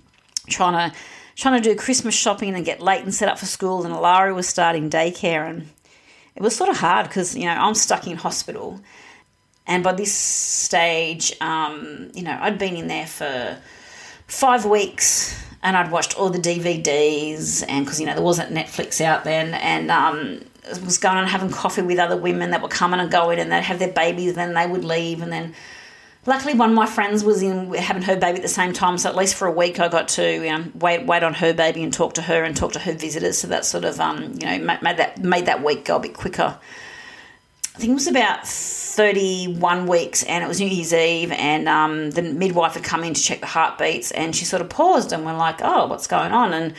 trying 0.50 0.90
to, 0.90 0.96
trying 1.38 1.62
to 1.62 1.68
do 1.68 1.76
Christmas 1.76 2.16
shopping 2.16 2.56
and 2.56 2.64
get 2.64 2.82
Leighton 2.82 3.12
set 3.12 3.28
up 3.28 3.38
for 3.38 3.46
school, 3.46 3.86
and 3.86 3.94
Alari 3.94 4.34
was 4.34 4.48
starting 4.48 4.90
daycare, 4.90 5.48
and 5.48 5.70
it 6.34 6.42
was 6.42 6.54
sort 6.54 6.68
of 6.68 6.76
hard 6.76 7.08
because 7.08 7.34
you 7.34 7.44
know 7.44 7.52
I'm 7.52 7.74
stuck 7.74 8.06
in 8.06 8.16
hospital, 8.16 8.80
and 9.66 9.82
by 9.82 9.92
this 9.92 10.12
stage, 10.12 11.32
um, 11.40 12.10
you 12.12 12.22
know 12.22 12.36
I'd 12.38 12.58
been 12.58 12.76
in 12.76 12.88
there 12.88 13.06
for 13.06 13.56
five 14.26 14.66
weeks, 14.66 15.40
and 15.62 15.76
I'd 15.76 15.92
watched 15.92 16.18
all 16.18 16.28
the 16.28 16.40
DVDs, 16.40 17.64
and 17.68 17.84
because 17.84 18.00
you 18.00 18.06
know 18.06 18.14
there 18.14 18.24
wasn't 18.24 18.52
Netflix 18.52 19.00
out 19.00 19.22
then, 19.22 19.54
and 19.54 19.90
um, 19.92 20.44
was 20.84 20.98
going 20.98 21.18
and 21.18 21.28
having 21.28 21.50
coffee 21.50 21.82
with 21.82 22.00
other 22.00 22.16
women 22.16 22.50
that 22.50 22.62
were 22.62 22.68
coming 22.68 22.98
and 22.98 23.12
going, 23.12 23.38
and 23.38 23.52
they'd 23.52 23.62
have 23.62 23.78
their 23.78 23.92
babies, 23.92 24.30
and 24.30 24.38
then 24.38 24.54
they 24.54 24.66
would 24.66 24.84
leave, 24.84 25.22
and 25.22 25.32
then 25.32 25.54
luckily 26.28 26.54
one 26.54 26.70
of 26.70 26.76
my 26.76 26.86
friends 26.86 27.24
was 27.24 27.42
in 27.42 27.72
having 27.74 28.02
her 28.02 28.16
baby 28.16 28.36
at 28.36 28.42
the 28.42 28.48
same 28.48 28.72
time 28.72 28.98
so 28.98 29.08
at 29.08 29.16
least 29.16 29.34
for 29.34 29.46
a 29.46 29.52
week 29.52 29.80
i 29.80 29.88
got 29.88 30.08
to 30.08 30.38
know, 30.58 30.64
wait 30.74 31.06
wait 31.06 31.22
on 31.22 31.34
her 31.34 31.52
baby 31.52 31.82
and 31.82 31.92
talk 31.92 32.14
to 32.14 32.22
her 32.22 32.44
and 32.44 32.56
talk 32.56 32.72
to 32.72 32.78
her 32.78 32.92
visitors. 32.92 33.38
So 33.38 33.48
that 33.48 33.64
sort 33.64 33.84
of 33.84 34.00
um, 34.00 34.34
you 34.40 34.46
know 34.46 34.58
made 34.58 34.96
that 34.96 35.18
made 35.18 35.46
that 35.46 35.62
week 35.62 35.84
go 35.84 35.96
a 35.96 36.00
bit 36.00 36.14
quicker. 36.14 36.58
I 37.74 37.80
think 37.80 37.92
it 37.92 37.94
was 37.94 38.08
about 38.08 38.46
31 38.46 39.86
weeks 39.86 40.24
and 40.24 40.42
it 40.42 40.48
was 40.48 40.58
new 40.58 40.66
year's 40.66 40.92
eve 40.92 41.30
and 41.30 41.68
um, 41.68 42.10
the 42.10 42.22
midwife 42.22 42.74
had 42.74 42.82
come 42.82 43.04
in 43.04 43.14
to 43.14 43.22
check 43.22 43.38
the 43.38 43.46
heartbeats 43.46 44.10
and 44.10 44.34
she 44.34 44.44
sort 44.44 44.60
of 44.60 44.68
paused 44.68 45.12
and 45.12 45.24
we're 45.24 45.36
like 45.36 45.60
oh 45.62 45.86
what's 45.86 46.06
going 46.06 46.32
on? 46.32 46.52
And 46.52 46.74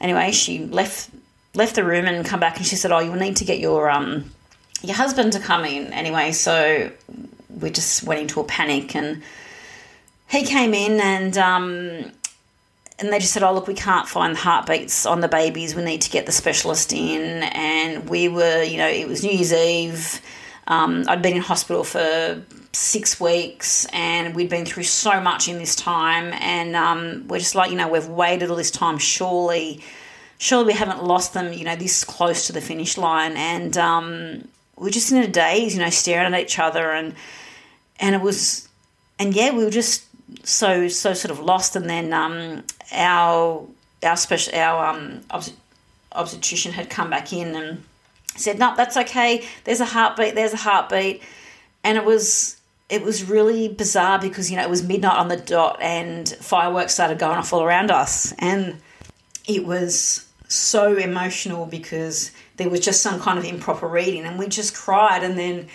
anyway 0.00 0.32
she 0.32 0.66
left 0.66 1.10
left 1.54 1.76
the 1.76 1.84
room 1.84 2.06
and 2.06 2.26
come 2.26 2.40
back 2.40 2.56
and 2.56 2.66
she 2.66 2.76
said 2.76 2.90
oh 2.90 2.98
you 2.98 3.12
will 3.12 3.18
need 3.18 3.36
to 3.36 3.44
get 3.44 3.60
your 3.60 3.90
um 3.90 4.32
your 4.82 4.96
husband 4.96 5.32
to 5.34 5.40
come 5.40 5.64
in 5.64 5.92
anyway. 5.92 6.32
So 6.32 6.90
we 7.60 7.70
just 7.70 8.02
went 8.02 8.20
into 8.20 8.40
a 8.40 8.44
panic 8.44 8.94
and 8.94 9.22
he 10.28 10.44
came 10.44 10.72
in 10.72 10.98
and 11.00 11.36
um, 11.36 12.12
and 12.98 13.12
they 13.12 13.18
just 13.18 13.32
said, 13.32 13.42
"Oh, 13.42 13.52
look, 13.52 13.66
we 13.66 13.74
can't 13.74 14.08
find 14.08 14.34
the 14.34 14.40
heartbeats 14.40 15.04
on 15.06 15.20
the 15.20 15.28
babies. 15.28 15.74
We 15.74 15.82
need 15.82 16.00
to 16.02 16.10
get 16.10 16.26
the 16.26 16.32
specialist 16.32 16.92
in." 16.92 17.42
And 17.42 18.08
we 18.08 18.28
were, 18.28 18.62
you 18.62 18.78
know, 18.78 18.88
it 18.88 19.08
was 19.08 19.22
New 19.22 19.30
Year's 19.30 19.52
Eve. 19.52 20.20
Um, 20.68 21.04
I'd 21.08 21.20
been 21.20 21.36
in 21.36 21.42
hospital 21.42 21.84
for 21.84 22.42
six 22.72 23.20
weeks, 23.20 23.86
and 23.92 24.34
we'd 24.34 24.48
been 24.48 24.64
through 24.64 24.84
so 24.84 25.20
much 25.20 25.48
in 25.48 25.58
this 25.58 25.74
time. 25.74 26.32
And 26.40 26.76
um, 26.76 27.26
we're 27.28 27.40
just 27.40 27.54
like, 27.54 27.70
you 27.70 27.76
know, 27.76 27.88
we've 27.88 28.08
waited 28.08 28.50
all 28.50 28.56
this 28.56 28.70
time. 28.70 28.98
Surely, 28.98 29.82
surely 30.38 30.66
we 30.66 30.72
haven't 30.72 31.02
lost 31.02 31.34
them. 31.34 31.52
You 31.52 31.64
know, 31.64 31.76
this 31.76 32.04
close 32.04 32.46
to 32.46 32.52
the 32.52 32.60
finish 32.60 32.96
line, 32.96 33.36
and 33.36 33.76
um, 33.76 34.48
we're 34.76 34.90
just 34.90 35.10
in 35.12 35.18
a 35.18 35.28
daze. 35.28 35.74
You 35.74 35.82
know, 35.82 35.90
staring 35.90 36.32
at 36.32 36.40
each 36.40 36.58
other 36.58 36.92
and 36.92 37.14
and 38.02 38.14
it 38.14 38.20
was, 38.20 38.68
and 39.18 39.34
yeah, 39.34 39.52
we 39.52 39.64
were 39.64 39.70
just 39.70 40.04
so 40.46 40.88
so 40.88 41.14
sort 41.14 41.30
of 41.30 41.40
lost. 41.40 41.76
And 41.76 41.88
then 41.88 42.12
um, 42.12 42.64
our 42.92 43.66
our 44.02 44.16
special 44.16 44.54
our 44.54 44.88
um, 44.88 45.22
obstetrician 46.10 46.72
had 46.72 46.90
come 46.90 47.08
back 47.08 47.32
in 47.32 47.54
and 47.54 47.82
said, 48.36 48.58
"No, 48.58 48.74
that's 48.76 48.98
okay. 48.98 49.46
There's 49.64 49.80
a 49.80 49.86
heartbeat. 49.86 50.34
There's 50.34 50.52
a 50.52 50.58
heartbeat," 50.58 51.22
and 51.84 51.96
it 51.96 52.04
was 52.04 52.60
it 52.92 53.02
was 53.02 53.24
really 53.24 53.68
bizarre 53.68 54.18
because 54.18 54.50
you 54.50 54.56
know 54.56 54.62
it 54.62 54.68
was 54.68 54.82
midnight 54.82 55.16
on 55.16 55.28
the 55.28 55.36
dot 55.36 55.80
and 55.80 56.28
fireworks 56.28 56.92
started 56.92 57.18
going 57.18 57.38
off 57.38 57.50
all 57.52 57.62
around 57.62 57.90
us 57.90 58.34
and 58.38 58.76
it 59.48 59.64
was 59.64 60.28
so 60.48 60.94
emotional 60.96 61.64
because 61.64 62.32
there 62.58 62.68
was 62.68 62.80
just 62.80 63.00
some 63.00 63.18
kind 63.18 63.38
of 63.38 63.46
improper 63.46 63.86
reading 63.86 64.24
and 64.24 64.38
we 64.38 64.46
just 64.46 64.74
cried 64.74 65.24
and 65.24 65.38
then 65.38 65.66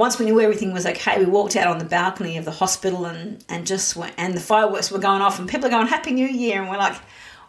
once 0.00 0.18
we 0.18 0.24
knew 0.24 0.40
everything 0.40 0.72
was 0.72 0.86
okay, 0.86 1.18
we 1.18 1.26
walked 1.26 1.54
out 1.56 1.66
on 1.66 1.76
the 1.76 1.84
balcony 1.84 2.38
of 2.38 2.46
the 2.46 2.50
hospital 2.50 3.04
and, 3.04 3.44
and 3.50 3.66
just 3.66 3.94
went, 3.94 4.14
and 4.16 4.32
the 4.32 4.40
fireworks 4.40 4.90
were 4.90 4.98
going 4.98 5.20
off 5.20 5.38
and 5.38 5.46
people 5.46 5.66
are 5.66 5.70
going, 5.70 5.86
Happy 5.86 6.10
New 6.12 6.26
Year. 6.26 6.62
And 6.62 6.70
we're 6.70 6.78
like, 6.78 6.96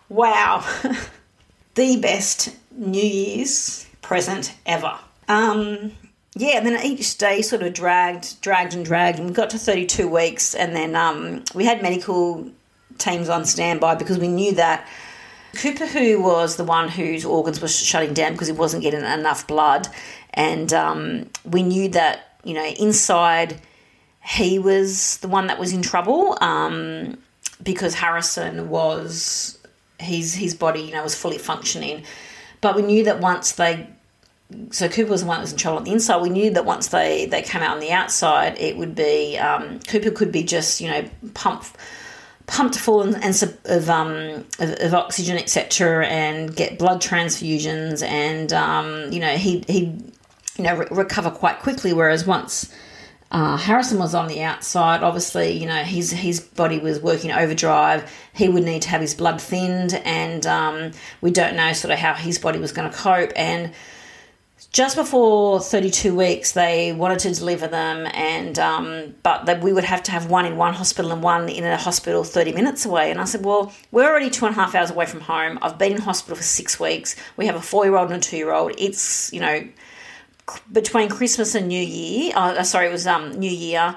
wow, 0.10 0.62
the 1.76 2.02
best 2.02 2.54
New 2.72 3.02
Year's 3.02 3.88
present 4.02 4.54
ever. 4.66 5.00
Um, 5.30 5.94
yeah, 6.36 6.58
and 6.58 6.68
then 6.68 6.86
each 6.86 7.18
day 7.18 7.42
sort 7.42 7.64
of 7.64 7.74
dragged, 7.74 8.42
dragged 8.42 8.74
and 8.74 8.84
dragged, 8.84 9.20
and 9.20 9.30
we 9.30 9.34
got 9.34 9.52
to 9.52 9.58
32 9.58 10.10
weeks, 10.10 10.54
and 10.54 10.76
then 10.76 10.94
um, 10.94 11.46
we 11.56 11.64
had 11.64 11.82
medical 11.82 12.52
teams 12.98 13.30
on 13.30 13.46
standby 13.46 13.96
because 13.96 14.20
we 14.20 14.28
knew 14.28 14.54
that 14.56 14.86
Cooper, 15.56 15.86
who 15.86 16.22
was 16.22 16.58
the 16.58 16.64
one 16.64 16.90
whose 16.90 17.24
organs 17.24 17.62
were 17.62 17.68
shutting 17.70 18.14
down 18.14 18.34
because 18.34 18.48
he 18.48 18.54
wasn't 18.54 18.84
getting 18.84 19.04
enough 19.04 19.48
blood, 19.48 19.88
and 20.34 20.72
um, 20.74 21.30
we 21.46 21.64
knew 21.64 21.90
that 21.90 22.31
you 22.44 22.54
know, 22.54 22.66
inside 22.66 23.60
he 24.24 24.60
was 24.60 25.18
the 25.18 25.28
one 25.28 25.48
that 25.48 25.60
was 25.60 25.74
in 25.74 25.82
trouble 25.82 26.38
um, 26.42 27.18
because 27.64 27.96
Harrison 27.96 28.70
was 28.70 29.58
his 30.00 30.34
his 30.34 30.56
body, 30.56 30.82
you 30.82 30.92
know, 30.92 31.04
was 31.04 31.16
fully 31.16 31.38
functioning. 31.38 32.04
But 32.62 32.76
we 32.76 32.84
knew 32.84 33.04
that 33.06 33.20
once 33.20 33.54
they 33.54 33.88
so 34.72 34.90
Cooper 34.90 35.12
was 35.12 35.22
the 35.22 35.28
one 35.28 35.38
that 35.38 35.44
was 35.44 35.54
in 35.54 35.58
trouble 35.58 35.78
on 35.78 35.84
the 35.86 35.92
inside. 35.92 36.22
We 36.22 36.30
knew 36.30 36.52
that 36.52 36.66
once 36.66 36.90
they, 36.90 37.26
they 37.26 37.42
came 37.42 37.62
out 37.62 37.72
on 37.72 37.80
the 37.80 37.92
outside, 37.92 38.60
it 38.60 38.76
would 38.78 38.96
be 38.96 39.38
um, 39.38 39.80
Cooper 39.88 40.12
could 40.12 40.32
be 40.32 40.44
just 40.44 40.82
you 40.82 40.90
know 40.90 41.10
pumped 41.34 41.76
pumped 42.48 42.78
full 42.78 43.02
and, 43.02 43.16
and 43.24 43.58
of, 43.66 43.90
um, 43.90 44.46
of, 44.60 44.72
of 44.82 44.94
oxygen 44.94 45.38
etc. 45.38 46.06
and 46.08 46.56
get 46.56 46.78
blood 46.78 47.02
transfusions 47.02 48.06
and 48.06 48.52
um, 48.52 49.12
you 49.12 49.20
know 49.20 49.36
he 49.36 49.64
he 49.68 49.98
you 50.58 50.64
know, 50.64 50.76
re- 50.78 50.88
recover 50.92 51.32
quite 51.32 51.60
quickly. 51.60 51.94
Whereas 51.94 52.26
once 52.26 52.72
Uh, 53.32 53.56
Harrison 53.56 53.98
was 53.98 54.14
on 54.14 54.28
the 54.28 54.42
outside. 54.44 55.04
Obviously, 55.04 55.52
you 55.52 55.66
know 55.66 55.84
his 55.84 56.12
his 56.12 56.42
body 56.42 56.80
was 56.80 57.00
working 57.00 57.32
overdrive. 57.32 58.12
He 58.34 58.50
would 58.50 58.66
need 58.66 58.82
to 58.82 58.90
have 58.90 59.00
his 59.00 59.14
blood 59.16 59.40
thinned, 59.42 59.94
and 60.04 60.46
um, 60.46 60.92
we 61.22 61.32
don't 61.32 61.56
know 61.56 61.72
sort 61.72 61.94
of 61.94 62.00
how 62.00 62.14
his 62.14 62.38
body 62.40 62.60
was 62.60 62.74
going 62.74 62.92
to 62.92 62.98
cope. 62.98 63.32
And 63.38 63.72
just 64.74 64.96
before 64.96 65.60
32 65.62 66.14
weeks, 66.16 66.52
they 66.54 66.92
wanted 66.94 67.20
to 67.20 67.34
deliver 67.34 67.68
them, 67.68 68.06
and 68.14 68.60
um, 68.60 69.16
but 69.24 69.46
that 69.46 69.62
we 69.62 69.72
would 69.72 69.86
have 69.86 70.04
to 70.04 70.12
have 70.12 70.30
one 70.30 70.46
in 70.46 70.58
one 70.58 70.74
hospital 70.74 71.14
and 71.14 71.24
one 71.24 71.48
in 71.48 71.64
a 71.64 71.78
hospital 71.78 72.26
30 72.26 72.52
minutes 72.52 72.86
away. 72.86 73.12
And 73.12 73.22
I 73.22 73.26
said, 73.26 73.46
well, 73.46 73.72
we're 73.92 74.10
already 74.10 74.30
two 74.30 74.46
and 74.46 74.54
a 74.54 74.60
half 74.60 74.76
hours 74.76 74.92
away 74.92 75.06
from 75.06 75.22
home. 75.22 75.58
I've 75.62 75.78
been 75.78 75.94
in 75.94 76.02
hospital 76.02 76.36
for 76.36 76.44
six 76.44 76.80
weeks. 76.82 77.16
We 77.38 77.46
have 77.46 77.56
a 77.56 77.62
four 77.62 77.86
year 77.86 77.96
old 77.96 78.12
and 78.12 78.22
a 78.22 78.26
two 78.28 78.36
year 78.36 78.52
old. 78.52 78.74
It's 78.78 79.32
you 79.32 79.40
know 79.40 79.64
between 80.72 81.10
Christmas 81.10 81.56
and 81.56 81.68
New 81.68 81.82
Year. 81.82 82.34
Uh, 82.36 82.64
sorry, 82.64 82.88
it 82.88 82.92
was 82.92 83.08
um, 83.08 83.32
New 83.32 83.52
Year. 83.52 83.96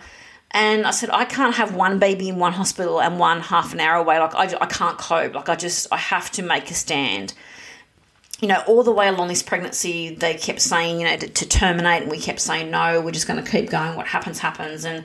And 0.50 0.86
I 0.86 0.92
said, 0.92 1.10
I 1.10 1.24
can't 1.24 1.54
have 1.56 1.74
one 1.74 1.98
baby 1.98 2.28
in 2.28 2.38
one 2.38 2.52
hospital 2.52 3.00
and 3.00 3.18
one 3.18 3.40
half 3.40 3.72
an 3.72 3.80
hour 3.80 3.96
away. 3.96 4.20
Like, 4.20 4.34
I, 4.34 4.56
I 4.60 4.66
can't 4.66 4.96
cope. 4.96 5.34
Like, 5.34 5.48
I 5.48 5.56
just, 5.56 5.88
I 5.92 5.96
have 5.96 6.30
to 6.32 6.42
make 6.42 6.70
a 6.70 6.74
stand 6.74 7.34
you 8.40 8.48
know, 8.48 8.62
all 8.66 8.82
the 8.82 8.92
way 8.92 9.08
along 9.08 9.28
this 9.28 9.42
pregnancy, 9.42 10.14
they 10.14 10.34
kept 10.34 10.60
saying, 10.60 11.00
you 11.00 11.06
know, 11.06 11.16
to, 11.16 11.28
to 11.28 11.48
terminate, 11.48 12.02
and 12.02 12.10
we 12.10 12.18
kept 12.18 12.40
saying, 12.40 12.70
no, 12.70 13.00
we're 13.00 13.12
just 13.12 13.26
going 13.26 13.42
to 13.42 13.50
keep 13.50 13.70
going. 13.70 13.96
What 13.96 14.06
happens, 14.06 14.38
happens. 14.38 14.84
And 14.84 15.04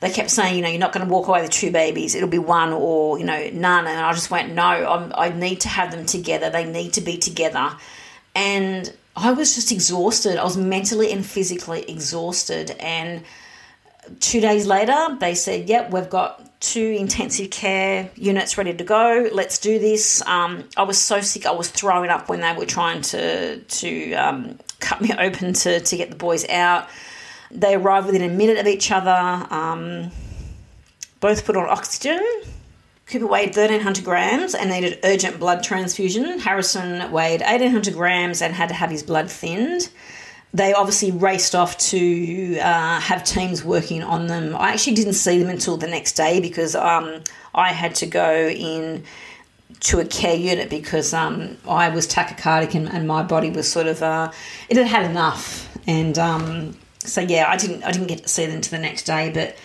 they 0.00 0.10
kept 0.10 0.30
saying, 0.30 0.56
you 0.56 0.62
know, 0.62 0.68
you're 0.68 0.80
not 0.80 0.92
going 0.92 1.06
to 1.06 1.12
walk 1.12 1.28
away 1.28 1.42
with 1.42 1.50
two 1.50 1.70
babies. 1.70 2.14
It'll 2.14 2.28
be 2.28 2.38
one 2.38 2.72
or, 2.72 3.18
you 3.18 3.24
know, 3.24 3.50
none. 3.52 3.86
And 3.86 3.98
I 3.98 4.12
just 4.12 4.30
went, 4.30 4.54
no, 4.54 4.62
I'm, 4.62 5.12
I 5.14 5.28
need 5.30 5.60
to 5.62 5.68
have 5.68 5.90
them 5.90 6.06
together. 6.06 6.48
They 6.48 6.64
need 6.64 6.94
to 6.94 7.00
be 7.00 7.18
together. 7.18 7.76
And 8.34 8.90
I 9.16 9.32
was 9.32 9.54
just 9.54 9.72
exhausted. 9.72 10.38
I 10.38 10.44
was 10.44 10.56
mentally 10.56 11.12
and 11.12 11.24
physically 11.24 11.82
exhausted. 11.88 12.70
And 12.78 13.22
two 14.20 14.40
days 14.40 14.66
later, 14.66 15.16
they 15.18 15.34
said, 15.34 15.68
yep, 15.68 15.90
we've 15.90 16.08
got 16.08 16.46
two 16.60 16.96
intensive 16.98 17.50
care 17.50 18.10
units 18.14 18.56
ready 18.58 18.74
to 18.74 18.84
go. 18.84 19.28
Let's 19.32 19.58
do 19.58 19.78
this. 19.78 20.22
Um, 20.26 20.64
I 20.76 20.82
was 20.82 20.98
so 20.98 21.20
sick, 21.20 21.46
I 21.46 21.52
was 21.52 21.70
throwing 21.70 22.10
up 22.10 22.28
when 22.28 22.40
they 22.40 22.52
were 22.52 22.66
trying 22.66 23.02
to 23.02 23.60
to 23.60 24.14
um, 24.14 24.58
cut 24.78 25.00
me 25.00 25.12
open 25.18 25.54
to 25.54 25.80
to 25.80 25.96
get 25.96 26.10
the 26.10 26.16
boys 26.16 26.48
out. 26.48 26.88
They 27.50 27.74
arrived 27.74 28.06
within 28.06 28.22
a 28.22 28.32
minute 28.32 28.58
of 28.58 28.66
each 28.66 28.92
other. 28.92 29.46
Um, 29.50 30.10
both 31.20 31.44
put 31.44 31.56
on 31.56 31.68
oxygen. 31.68 32.20
Cooper 33.10 33.26
weighed 33.26 33.56
1,300 33.56 34.04
grams 34.04 34.54
and 34.54 34.70
needed 34.70 35.00
urgent 35.02 35.38
blood 35.38 35.62
transfusion. 35.62 36.38
Harrison 36.38 37.10
weighed 37.10 37.40
1,800 37.40 37.94
grams 37.94 38.40
and 38.40 38.54
had 38.54 38.68
to 38.68 38.74
have 38.74 38.90
his 38.90 39.02
blood 39.02 39.30
thinned 39.30 39.90
they 40.52 40.72
obviously 40.72 41.12
raced 41.12 41.54
off 41.54 41.78
to 41.78 42.58
uh, 42.58 43.00
have 43.00 43.22
teams 43.22 43.64
working 43.64 44.02
on 44.02 44.26
them. 44.26 44.56
I 44.56 44.72
actually 44.72 44.94
didn't 44.94 45.12
see 45.12 45.38
them 45.38 45.48
until 45.48 45.76
the 45.76 45.86
next 45.86 46.14
day 46.14 46.40
because 46.40 46.74
um, 46.74 47.22
I 47.54 47.72
had 47.72 47.94
to 47.96 48.06
go 48.06 48.48
in 48.48 49.04
to 49.80 50.00
a 50.00 50.04
care 50.04 50.34
unit 50.34 50.68
because 50.68 51.14
um, 51.14 51.56
I 51.68 51.88
was 51.90 52.06
tachycardic 52.08 52.74
and, 52.74 52.88
and, 52.88 53.06
my 53.06 53.22
body 53.22 53.50
was 53.50 53.70
sort 53.70 53.86
of 53.86 54.02
uh, 54.02 54.32
it 54.68 54.76
had 54.76 54.86
had 54.88 55.08
enough, 55.08 55.68
and 55.86 56.18
um, 56.18 56.76
so 56.98 57.20
yeah, 57.20 57.46
I 57.48 57.56
didn't 57.56 57.84
I 57.84 57.92
didn't 57.92 58.08
get 58.08 58.24
to 58.24 58.28
see 58.28 58.46
them 58.46 58.56
until 58.56 58.78
the 58.78 58.82
next 58.82 59.04
day, 59.04 59.30
but. 59.32 59.56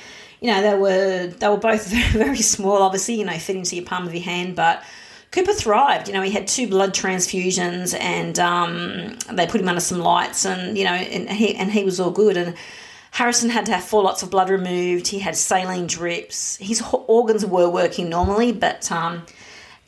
You 0.45 0.51
know 0.51 0.61
they 0.61 0.75
were 0.75 1.25
they 1.25 1.47
were 1.47 1.57
both 1.57 1.87
very, 2.11 2.37
small. 2.37 2.83
Obviously, 2.83 3.15
you 3.15 3.25
know, 3.25 3.35
fit 3.39 3.55
into 3.55 3.75
your 3.75 3.83
palm 3.83 4.05
of 4.05 4.13
your 4.13 4.21
hand, 4.21 4.55
but 4.55 4.83
Cooper 5.31 5.53
thrived. 5.53 6.07
You 6.07 6.13
know, 6.13 6.21
he 6.21 6.29
had 6.29 6.47
two 6.47 6.67
blood 6.67 6.93
transfusions, 6.93 7.99
and 7.99 8.37
um, 8.37 9.17
they 9.33 9.47
put 9.47 9.59
him 9.59 9.67
under 9.67 9.81
some 9.81 9.97
lights, 9.97 10.45
and 10.45 10.77
you 10.77 10.83
know, 10.83 10.91
and 10.91 11.27
he 11.31 11.55
and 11.55 11.71
he 11.71 11.83
was 11.83 11.99
all 11.99 12.11
good. 12.11 12.37
And 12.37 12.53
Harrison 13.09 13.49
had 13.49 13.65
to 13.65 13.71
have 13.71 13.83
four 13.83 14.03
lots 14.03 14.21
of 14.21 14.29
blood 14.29 14.51
removed. 14.51 15.07
He 15.07 15.17
had 15.17 15.35
saline 15.35 15.87
drips. 15.87 16.57
His 16.57 16.79
organs 16.91 17.43
were 17.43 17.67
working 17.67 18.07
normally, 18.07 18.51
but 18.51 18.91
um, 18.91 19.25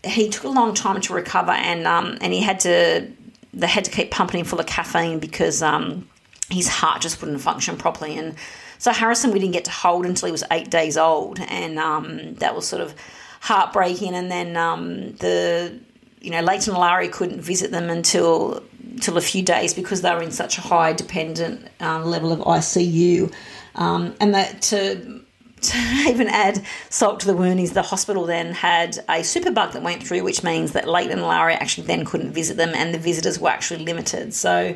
he 0.03 0.27
took 0.27 0.45
a 0.45 0.49
long 0.49 0.73
time 0.73 1.01
to 1.01 1.13
recover, 1.13 1.51
and 1.51 1.85
um, 1.85 2.17
and 2.19 2.33
he 2.33 2.41
had 2.41 2.61
to 2.61 3.07
they 3.53 3.67
had 3.67 3.85
to 3.85 3.91
keep 3.91 4.09
pumping 4.09 4.39
him 4.39 4.45
full 4.47 4.59
of 4.59 4.65
caffeine 4.65 5.19
because 5.19 5.61
um, 5.61 6.09
his 6.49 6.67
heart 6.67 7.03
just 7.03 7.21
wouldn't 7.21 7.41
function 7.41 7.77
properly. 7.77 8.17
And 8.17 8.33
so 8.77 8.91
Harrison 8.91 9.31
we 9.31 9.39
didn't 9.39 9.53
get 9.53 9.65
to 9.65 9.71
hold 9.71 10.05
until 10.05 10.27
he 10.27 10.31
was 10.31 10.43
eight 10.51 10.69
days 10.69 10.97
old, 10.97 11.39
and 11.39 11.79
um, 11.79 12.35
that 12.35 12.55
was 12.55 12.67
sort 12.67 12.81
of 12.81 12.93
heartbreaking. 13.41 14.13
And 14.13 14.31
then 14.31 14.57
um, 14.57 15.13
the 15.17 15.79
you 16.21 16.31
know 16.31 16.41
Leighton 16.41 16.73
and 16.73 16.81
Larry 16.81 17.09
couldn't 17.09 17.41
visit 17.41 17.71
them 17.71 17.89
until 17.89 18.63
until 18.91 19.17
a 19.17 19.21
few 19.21 19.43
days 19.43 19.73
because 19.73 20.01
they 20.01 20.13
were 20.13 20.23
in 20.23 20.31
such 20.31 20.57
a 20.57 20.61
high 20.61 20.93
dependent 20.93 21.67
uh, 21.79 22.03
level 22.03 22.31
of 22.31 22.39
ICU, 22.39 23.33
um, 23.75 24.15
and 24.19 24.33
that 24.33 24.61
to 24.63 25.21
to 25.61 25.77
even 26.07 26.27
add 26.27 26.63
salt 26.89 27.19
to 27.21 27.27
the 27.27 27.35
wound 27.35 27.59
is 27.59 27.73
the 27.73 27.81
hospital 27.81 28.25
then 28.25 28.53
had 28.53 28.97
a 29.09 29.21
superbug 29.21 29.73
that 29.73 29.81
went 29.81 30.05
through, 30.05 30.23
which 30.23 30.43
means 30.43 30.73
that 30.73 30.87
Leighton 30.87 31.13
and 31.13 31.27
Larry 31.27 31.53
actually 31.53 31.87
then 31.87 32.05
couldn't 32.05 32.31
visit 32.31 32.57
them, 32.57 32.71
and 32.75 32.93
the 32.93 32.99
visitors 32.99 33.39
were 33.39 33.49
actually 33.49 33.83
limited. 33.83 34.33
So 34.33 34.75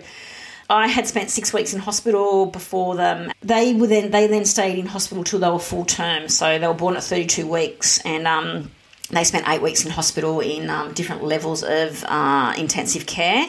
I 0.71 0.87
had 0.87 1.05
spent 1.05 1.29
six 1.29 1.51
weeks 1.51 1.73
in 1.73 1.81
hospital 1.81 2.45
before 2.45 2.95
them. 2.95 3.31
They 3.41 3.73
were 3.73 3.87
then 3.87 4.09
they 4.11 4.27
then 4.27 4.45
stayed 4.45 4.79
in 4.79 4.85
hospital 4.85 5.23
till 5.23 5.39
they 5.39 5.49
were 5.49 5.59
full 5.59 5.83
term. 5.83 6.29
So 6.29 6.57
they 6.57 6.65
were 6.65 6.73
born 6.73 6.95
at 6.95 7.03
32 7.03 7.45
weeks, 7.45 7.99
and 8.05 8.25
um, 8.25 8.71
they 9.09 9.25
spent 9.25 9.49
eight 9.49 9.61
weeks 9.61 9.83
in 9.83 9.91
hospital 9.91 10.39
in 10.39 10.69
um, 10.69 10.93
different 10.93 11.25
levels 11.25 11.63
of 11.63 12.05
uh, 12.07 12.53
intensive 12.57 13.05
care. 13.05 13.47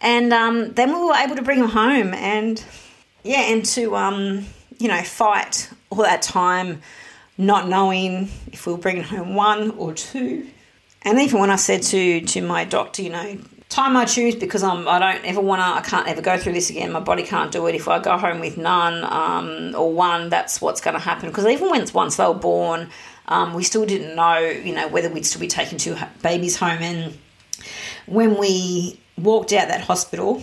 And 0.00 0.32
um, 0.32 0.72
then 0.72 0.94
we 0.94 1.04
were 1.04 1.14
able 1.14 1.36
to 1.36 1.42
bring 1.42 1.60
them 1.60 1.68
home, 1.68 2.14
and 2.14 2.64
yeah, 3.22 3.52
and 3.52 3.62
to 3.66 3.94
um, 3.94 4.46
you 4.78 4.88
know 4.88 5.02
fight 5.02 5.68
all 5.90 6.04
that 6.04 6.22
time, 6.22 6.80
not 7.36 7.68
knowing 7.68 8.30
if 8.50 8.66
we 8.66 8.72
were 8.72 8.78
bringing 8.78 9.02
home 9.02 9.34
one 9.34 9.72
or 9.72 9.92
two. 9.92 10.48
And 11.02 11.20
even 11.20 11.38
when 11.38 11.50
I 11.50 11.56
said 11.56 11.82
to 11.82 12.22
to 12.22 12.40
my 12.40 12.64
doctor, 12.64 13.02
you 13.02 13.10
know, 13.10 13.38
time 13.68 13.96
I 13.96 14.04
choose 14.04 14.34
because 14.34 14.62
I'm 14.62 14.86
I 14.88 14.98
don't 14.98 15.24
ever 15.24 15.40
want 15.40 15.60
to 15.60 15.64
I 15.64 15.80
can't 15.80 16.08
ever 16.08 16.22
go 16.22 16.38
through 16.38 16.52
this 16.54 16.70
again. 16.70 16.92
My 16.92 17.00
body 17.00 17.22
can't 17.22 17.50
do 17.52 17.66
it. 17.66 17.74
If 17.74 17.88
I 17.88 17.98
go 17.98 18.16
home 18.16 18.40
with 18.40 18.56
none 18.56 19.04
um, 19.04 19.74
or 19.74 19.92
one, 19.92 20.28
that's 20.28 20.60
what's 20.60 20.80
going 20.80 20.94
to 20.94 21.00
happen. 21.00 21.28
Because 21.28 21.46
even 21.46 21.70
when 21.70 21.86
once 21.92 22.16
they 22.16 22.26
were 22.26 22.34
born, 22.34 22.88
um, 23.28 23.54
we 23.54 23.64
still 23.64 23.84
didn't 23.84 24.14
know 24.14 24.38
you 24.38 24.74
know 24.74 24.88
whether 24.88 25.10
we'd 25.10 25.26
still 25.26 25.40
be 25.40 25.48
taking 25.48 25.78
two 25.78 25.96
babies 26.22 26.56
home. 26.56 26.82
And 26.82 27.18
when 28.06 28.38
we 28.38 29.00
walked 29.18 29.52
out 29.52 29.68
that 29.68 29.80
hospital 29.82 30.42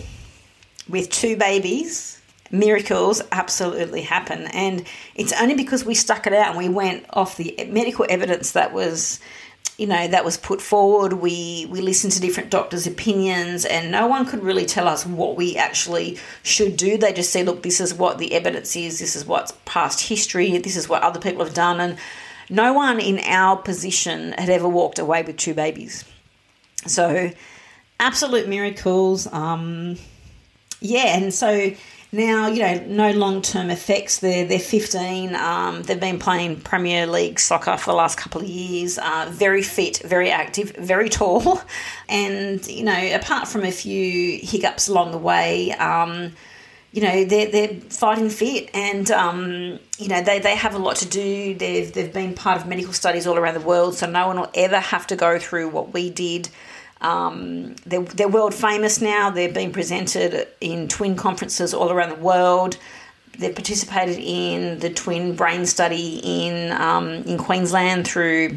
with 0.88 1.10
two 1.10 1.36
babies. 1.36 2.20
Miracles 2.50 3.22
absolutely 3.32 4.02
happen, 4.02 4.46
and 4.52 4.86
it's 5.14 5.32
only 5.40 5.54
because 5.54 5.84
we 5.84 5.94
stuck 5.94 6.26
it 6.26 6.32
out 6.32 6.48
and 6.48 6.58
we 6.58 6.68
went 6.68 7.04
off 7.10 7.36
the 7.36 7.68
medical 7.70 8.06
evidence 8.08 8.52
that 8.52 8.72
was 8.72 9.18
you 9.78 9.86
know 9.88 10.06
that 10.06 10.24
was 10.24 10.36
put 10.36 10.60
forward. 10.62 11.14
We 11.14 11.66
we 11.68 11.80
listened 11.80 12.12
to 12.12 12.20
different 12.20 12.50
doctors 12.50 12.86
opinions 12.86 13.64
and 13.64 13.90
no 13.90 14.06
one 14.06 14.26
could 14.26 14.42
really 14.42 14.66
tell 14.66 14.86
us 14.86 15.04
what 15.04 15.36
we 15.36 15.56
actually 15.56 16.18
should 16.42 16.76
do. 16.76 16.96
They 16.96 17.12
just 17.12 17.30
say 17.30 17.42
look 17.42 17.62
this 17.62 17.80
is 17.80 17.92
what 17.92 18.18
the 18.18 18.34
evidence 18.34 18.76
is. 18.76 18.98
This 19.00 19.16
is 19.16 19.26
what's 19.26 19.52
past 19.64 20.08
history. 20.08 20.56
This 20.58 20.76
is 20.76 20.88
what 20.88 21.02
other 21.02 21.20
people 21.20 21.44
have 21.44 21.54
done. 21.54 21.80
And 21.80 21.98
no 22.48 22.72
one 22.72 23.00
in 23.00 23.18
our 23.20 23.56
position 23.56 24.32
had 24.32 24.48
ever 24.48 24.68
walked 24.68 24.98
away 24.98 25.22
with 25.22 25.36
two 25.38 25.54
babies. 25.54 26.04
So 26.86 27.30
absolute 27.98 28.48
miracles. 28.48 29.26
Um 29.32 29.96
yeah 30.80 31.16
and 31.16 31.34
so 31.34 31.72
now, 32.14 32.46
you 32.46 32.60
know, 32.62 32.84
no 32.86 33.10
long 33.10 33.42
term 33.42 33.70
effects. 33.70 34.20
They're 34.20 34.46
they're 34.46 34.58
15. 34.58 35.34
Um, 35.34 35.82
they've 35.82 36.00
been 36.00 36.18
playing 36.18 36.60
Premier 36.60 37.06
League 37.06 37.38
soccer 37.38 37.76
for 37.76 37.90
the 37.90 37.96
last 37.96 38.16
couple 38.16 38.40
of 38.40 38.48
years. 38.48 38.98
Uh, 38.98 39.28
very 39.30 39.62
fit, 39.62 39.98
very 39.98 40.30
active, 40.30 40.70
very 40.76 41.08
tall, 41.08 41.60
and 42.08 42.66
you 42.66 42.84
know, 42.84 43.14
apart 43.14 43.48
from 43.48 43.64
a 43.64 43.72
few 43.72 44.38
hiccups 44.38 44.88
along 44.88 45.12
the 45.12 45.18
way. 45.18 45.72
Um, 45.72 46.32
you 46.92 47.02
know 47.02 47.24
they're 47.24 47.50
they're 47.50 47.80
fighting 47.90 48.30
fit 48.30 48.70
and 48.72 49.10
um, 49.10 49.80
you 49.98 50.06
know 50.06 50.22
they, 50.22 50.38
they 50.38 50.54
have 50.54 50.76
a 50.76 50.78
lot 50.78 50.94
to 50.94 51.08
do 51.08 51.52
they've 51.56 51.92
they've 51.92 52.12
been 52.12 52.34
part 52.34 52.56
of 52.56 52.68
medical 52.68 52.92
studies 52.92 53.26
all 53.26 53.36
around 53.36 53.54
the 53.54 53.66
world 53.66 53.96
so 53.96 54.08
no 54.08 54.28
one 54.28 54.38
will 54.38 54.50
ever 54.54 54.78
have 54.78 55.04
to 55.08 55.16
go 55.16 55.36
through 55.40 55.68
what 55.68 55.92
we 55.92 56.08
did 56.08 56.48
um, 57.04 57.76
they're, 57.84 58.00
they're 58.00 58.28
world 58.28 58.54
famous 58.54 59.00
now. 59.00 59.28
They've 59.28 59.52
been 59.52 59.72
presented 59.72 60.48
in 60.60 60.88
twin 60.88 61.16
conferences 61.16 61.74
all 61.74 61.92
around 61.92 62.08
the 62.08 62.22
world. 62.22 62.78
They've 63.38 63.54
participated 63.54 64.18
in 64.18 64.78
the 64.78 64.88
twin 64.88 65.36
brain 65.36 65.66
study 65.66 66.20
in 66.22 66.72
um, 66.72 67.08
in 67.24 67.36
Queensland 67.36 68.06
through 68.06 68.56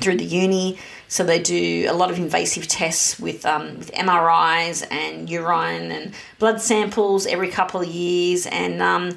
through 0.00 0.16
the 0.18 0.24
uni. 0.24 0.78
So 1.08 1.24
they 1.24 1.40
do 1.40 1.86
a 1.88 1.94
lot 1.94 2.10
of 2.10 2.18
invasive 2.18 2.68
tests 2.68 3.18
with 3.18 3.46
um, 3.46 3.78
with 3.78 3.90
MRIs 3.92 4.86
and 4.90 5.30
urine 5.30 5.92
and 5.92 6.14
blood 6.38 6.60
samples 6.60 7.26
every 7.26 7.48
couple 7.48 7.80
of 7.80 7.88
years, 7.88 8.46
and 8.46 8.82
um, 8.82 9.16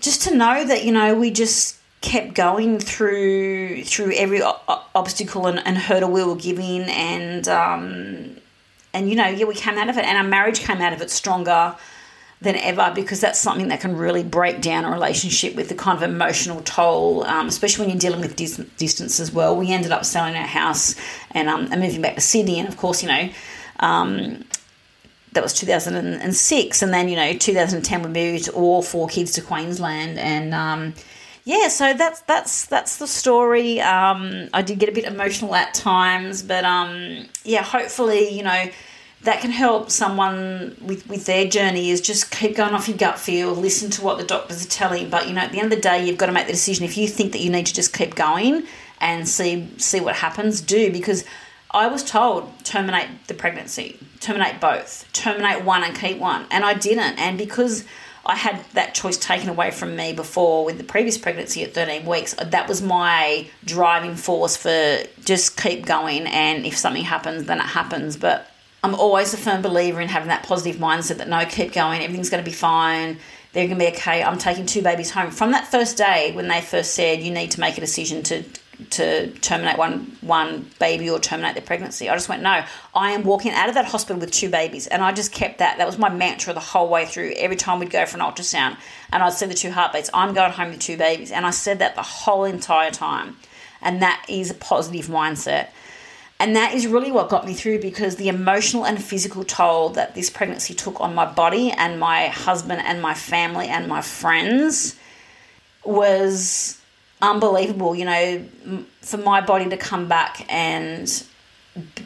just 0.00 0.22
to 0.22 0.34
know 0.34 0.64
that 0.64 0.84
you 0.84 0.92
know 0.92 1.14
we 1.14 1.30
just 1.30 1.76
kept 2.00 2.34
going 2.34 2.78
through 2.78 3.82
through 3.84 4.12
every 4.14 4.42
obstacle 4.42 5.46
and, 5.46 5.60
and, 5.66 5.78
hurdle 5.78 6.10
we 6.10 6.22
were 6.22 6.36
given 6.36 6.82
and 6.82 7.48
um, 7.48 8.36
and 8.92 9.08
you 9.08 9.16
know 9.16 9.26
yeah 9.26 9.44
we 9.44 9.54
came 9.54 9.78
out 9.78 9.88
of 9.88 9.96
it 9.96 10.04
and 10.04 10.16
our 10.16 10.24
marriage 10.24 10.60
came 10.60 10.80
out 10.80 10.92
of 10.92 11.00
it 11.00 11.10
stronger 11.10 11.74
than 12.40 12.56
ever 12.56 12.92
because 12.94 13.20
that's 13.20 13.38
something 13.38 13.68
that 13.68 13.80
can 13.80 13.96
really 13.96 14.22
break 14.22 14.60
down 14.60 14.84
a 14.84 14.90
relationship 14.90 15.54
with 15.54 15.68
the 15.68 15.74
kind 15.74 15.96
of 15.96 16.02
emotional 16.02 16.60
toll, 16.62 17.24
um, 17.24 17.48
especially 17.48 17.86
when 17.86 17.90
you're 17.90 17.98
dealing 17.98 18.20
with 18.20 18.36
dis- 18.36 18.60
distance 18.76 19.18
as 19.20 19.32
well. 19.32 19.56
We 19.56 19.72
ended 19.72 19.90
up 19.90 20.04
selling 20.04 20.36
our 20.36 20.46
house 20.46 20.96
and, 21.30 21.48
um, 21.48 21.68
and 21.72 21.80
moving 21.80 22.02
back 22.02 22.14
to 22.16 22.20
Sydney, 22.20 22.58
and 22.58 22.68
of 22.68 22.76
course, 22.76 23.02
you 23.02 23.08
know, 23.08 23.30
um, 23.80 24.44
that 25.32 25.42
was 25.42 25.54
2006, 25.54 26.82
and 26.82 26.94
then 26.94 27.08
you 27.08 27.16
know 27.16 27.32
2010 27.34 28.02
we 28.02 28.08
moved 28.08 28.48
all 28.50 28.82
four 28.82 29.08
kids 29.08 29.32
to 29.32 29.42
Queensland, 29.42 30.18
and 30.18 30.54
um, 30.54 30.94
yeah, 31.46 31.68
so 31.68 31.94
that's 31.94 32.22
that's 32.22 32.66
that's 32.66 32.96
the 32.96 33.06
story. 33.06 33.80
Um, 33.80 34.48
I 34.52 34.62
did 34.62 34.80
get 34.80 34.88
a 34.88 34.92
bit 34.92 35.04
emotional 35.04 35.54
at 35.54 35.74
times, 35.74 36.42
but 36.42 36.64
um, 36.64 37.26
yeah, 37.44 37.62
hopefully 37.62 38.30
you 38.30 38.42
know 38.42 38.64
that 39.22 39.40
can 39.40 39.52
help 39.52 39.90
someone 39.90 40.76
with, 40.80 41.08
with 41.08 41.24
their 41.26 41.46
journey 41.46 41.90
is 41.90 42.00
just 42.00 42.32
keep 42.32 42.56
going 42.56 42.74
off 42.74 42.88
your 42.88 42.96
gut 42.98 43.16
feel, 43.18 43.54
listen 43.54 43.90
to 43.90 44.02
what 44.02 44.18
the 44.18 44.24
doctors 44.24 44.66
are 44.66 44.68
telling. 44.68 45.04
you. 45.04 45.08
But 45.08 45.28
you 45.28 45.34
know, 45.34 45.42
at 45.42 45.52
the 45.52 45.60
end 45.60 45.72
of 45.72 45.78
the 45.78 45.82
day, 45.82 46.04
you've 46.04 46.18
got 46.18 46.26
to 46.26 46.32
make 46.32 46.48
the 46.48 46.52
decision. 46.52 46.84
If 46.84 46.96
you 46.96 47.06
think 47.06 47.30
that 47.30 47.40
you 47.40 47.50
need 47.50 47.66
to 47.66 47.74
just 47.74 47.92
keep 47.96 48.16
going 48.16 48.64
and 49.00 49.28
see 49.28 49.68
see 49.76 50.00
what 50.00 50.16
happens, 50.16 50.60
do 50.60 50.90
because 50.90 51.24
I 51.70 51.86
was 51.86 52.02
told 52.02 52.52
terminate 52.64 53.28
the 53.28 53.34
pregnancy, 53.34 54.00
terminate 54.18 54.60
both, 54.60 55.08
terminate 55.12 55.64
one 55.64 55.84
and 55.84 55.96
keep 55.96 56.18
one, 56.18 56.46
and 56.50 56.64
I 56.64 56.74
didn't. 56.74 57.20
And 57.20 57.38
because 57.38 57.84
I 58.26 58.34
had 58.34 58.64
that 58.74 58.94
choice 58.94 59.16
taken 59.16 59.48
away 59.48 59.70
from 59.70 59.96
me 59.96 60.12
before 60.12 60.64
with 60.64 60.78
the 60.78 60.84
previous 60.84 61.16
pregnancy 61.16 61.62
at 61.62 61.74
13 61.74 62.04
weeks. 62.04 62.34
That 62.34 62.68
was 62.68 62.82
my 62.82 63.48
driving 63.64 64.16
force 64.16 64.56
for 64.56 64.98
just 65.24 65.56
keep 65.56 65.86
going, 65.86 66.26
and 66.26 66.66
if 66.66 66.76
something 66.76 67.04
happens, 67.04 67.44
then 67.44 67.58
it 67.58 67.66
happens. 67.66 68.16
But 68.16 68.50
I'm 68.82 68.94
always 68.94 69.32
a 69.32 69.36
firm 69.36 69.62
believer 69.62 70.00
in 70.00 70.08
having 70.08 70.28
that 70.28 70.42
positive 70.42 70.76
mindset 70.80 71.18
that 71.18 71.28
no, 71.28 71.44
keep 71.44 71.72
going, 71.72 72.02
everything's 72.02 72.30
going 72.30 72.44
to 72.44 72.48
be 72.48 72.54
fine, 72.54 73.18
they're 73.52 73.66
going 73.66 73.78
to 73.78 73.84
be 73.84 73.90
okay. 73.96 74.22
I'm 74.22 74.38
taking 74.38 74.66
two 74.66 74.82
babies 74.82 75.10
home. 75.10 75.30
From 75.30 75.52
that 75.52 75.66
first 75.66 75.96
day 75.96 76.32
when 76.34 76.48
they 76.48 76.60
first 76.60 76.94
said 76.94 77.22
you 77.22 77.32
need 77.32 77.52
to 77.52 77.60
make 77.60 77.78
a 77.78 77.80
decision 77.80 78.22
to 78.24 78.44
to 78.90 79.30
terminate 79.30 79.78
one 79.78 80.16
one 80.20 80.70
baby 80.78 81.08
or 81.08 81.18
terminate 81.18 81.54
their 81.54 81.62
pregnancy. 81.62 82.08
I 82.08 82.14
just 82.14 82.28
went, 82.28 82.42
no, 82.42 82.64
I 82.94 83.12
am 83.12 83.24
walking 83.24 83.52
out 83.52 83.68
of 83.68 83.74
that 83.74 83.86
hospital 83.86 84.20
with 84.20 84.30
two 84.30 84.50
babies. 84.50 84.86
And 84.86 85.02
I 85.02 85.12
just 85.12 85.32
kept 85.32 85.58
that. 85.58 85.78
That 85.78 85.86
was 85.86 85.98
my 85.98 86.08
mantra 86.08 86.52
the 86.52 86.60
whole 86.60 86.88
way 86.88 87.06
through. 87.06 87.32
Every 87.36 87.56
time 87.56 87.78
we'd 87.78 87.90
go 87.90 88.04
for 88.06 88.18
an 88.18 88.22
ultrasound 88.22 88.76
and 89.12 89.22
I'd 89.22 89.32
see 89.32 89.46
the 89.46 89.54
two 89.54 89.70
heartbeats, 89.70 90.10
I'm 90.12 90.34
going 90.34 90.52
home 90.52 90.70
with 90.70 90.80
two 90.80 90.96
babies. 90.96 91.32
And 91.32 91.46
I 91.46 91.50
said 91.50 91.78
that 91.78 91.94
the 91.94 92.02
whole 92.02 92.44
entire 92.44 92.90
time. 92.90 93.36
And 93.80 94.02
that 94.02 94.24
is 94.28 94.50
a 94.50 94.54
positive 94.54 95.06
mindset. 95.06 95.68
And 96.38 96.54
that 96.54 96.74
is 96.74 96.86
really 96.86 97.10
what 97.10 97.30
got 97.30 97.46
me 97.46 97.54
through 97.54 97.80
because 97.80 98.16
the 98.16 98.28
emotional 98.28 98.84
and 98.84 99.02
physical 99.02 99.42
toll 99.42 99.90
that 99.90 100.14
this 100.14 100.28
pregnancy 100.28 100.74
took 100.74 101.00
on 101.00 101.14
my 101.14 101.24
body 101.24 101.70
and 101.70 101.98
my 101.98 102.28
husband 102.28 102.82
and 102.84 103.00
my 103.00 103.14
family 103.14 103.68
and 103.68 103.88
my 103.88 104.02
friends 104.02 104.96
was 105.84 106.75
unbelievable. 107.22 107.94
You 107.94 108.04
know, 108.04 108.44
for 109.00 109.18
my 109.18 109.40
body 109.40 109.68
to 109.68 109.76
come 109.76 110.08
back 110.08 110.46
and 110.52 111.10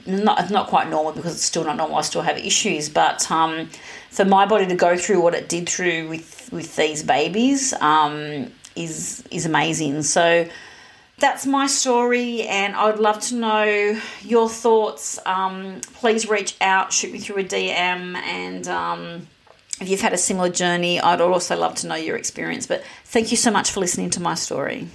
not 0.06 0.50
not 0.50 0.66
quite 0.66 0.88
normal 0.90 1.12
because 1.12 1.34
it's 1.34 1.44
still 1.44 1.64
not 1.64 1.76
normal. 1.76 1.96
I 1.96 2.02
still 2.02 2.22
have 2.22 2.38
issues, 2.38 2.88
but 2.88 3.30
um, 3.30 3.68
for 4.10 4.24
my 4.24 4.46
body 4.46 4.66
to 4.66 4.74
go 4.74 4.96
through 4.96 5.20
what 5.20 5.34
it 5.34 5.48
did 5.48 5.68
through 5.68 6.08
with 6.08 6.50
with 6.52 6.76
these 6.76 7.02
babies 7.02 7.72
um, 7.74 8.50
is 8.76 9.24
is 9.30 9.46
amazing. 9.46 10.02
So 10.02 10.48
that's 11.18 11.46
my 11.46 11.66
story, 11.66 12.42
and 12.42 12.74
I'd 12.74 12.98
love 12.98 13.20
to 13.28 13.34
know 13.36 14.00
your 14.22 14.48
thoughts. 14.48 15.18
Um, 15.26 15.80
please 15.94 16.28
reach 16.28 16.56
out, 16.60 16.92
shoot 16.92 17.12
me 17.12 17.18
through 17.18 17.38
a 17.38 17.44
DM, 17.44 18.16
and 18.16 18.66
um, 18.68 19.28
if 19.80 19.88
you've 19.88 20.00
had 20.00 20.12
a 20.12 20.18
similar 20.18 20.50
journey, 20.50 21.00
I'd 21.00 21.20
also 21.20 21.56
love 21.56 21.74
to 21.76 21.86
know 21.86 21.94
your 21.94 22.16
experience. 22.16 22.66
But 22.66 22.84
thank 23.04 23.30
you 23.30 23.36
so 23.36 23.50
much 23.50 23.70
for 23.70 23.80
listening 23.80 24.10
to 24.10 24.20
my 24.20 24.34
story. 24.34 24.88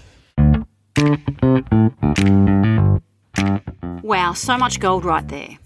Wow, 4.04 4.34
so 4.34 4.58
much 4.58 4.80
gold 4.80 5.04
right 5.04 5.28
there. 5.28 5.58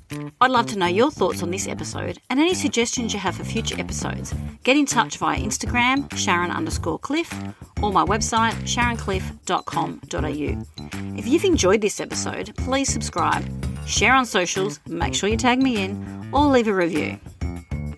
I'd 0.41 0.49
love 0.49 0.65
to 0.67 0.77
know 0.77 0.87
your 0.87 1.11
thoughts 1.11 1.43
on 1.43 1.51
this 1.51 1.67
episode 1.67 2.17
and 2.29 2.39
any 2.39 2.55
suggestions 2.55 3.13
you 3.13 3.19
have 3.19 3.35
for 3.35 3.43
future 3.43 3.79
episodes. 3.79 4.33
Get 4.63 4.77
in 4.77 4.85
touch 4.85 5.17
via 5.17 5.37
Instagram, 5.37 6.11
Sharon 6.17 6.49
underscore 6.49 6.97
Cliffe, 6.97 7.33
or 7.81 7.91
my 7.91 8.05
website, 8.05 8.53
sharoncliffe.com.au. 8.63 11.17
If 11.17 11.27
you've 11.27 11.43
enjoyed 11.43 11.81
this 11.81 11.99
episode, 11.99 12.55
please 12.57 12.91
subscribe, 12.91 13.45
share 13.85 14.15
on 14.15 14.25
socials, 14.25 14.79
make 14.87 15.13
sure 15.13 15.29
you 15.29 15.37
tag 15.37 15.61
me 15.61 15.83
in, 15.83 16.29
or 16.31 16.45
leave 16.45 16.67
a 16.67 16.73
review 16.73 17.19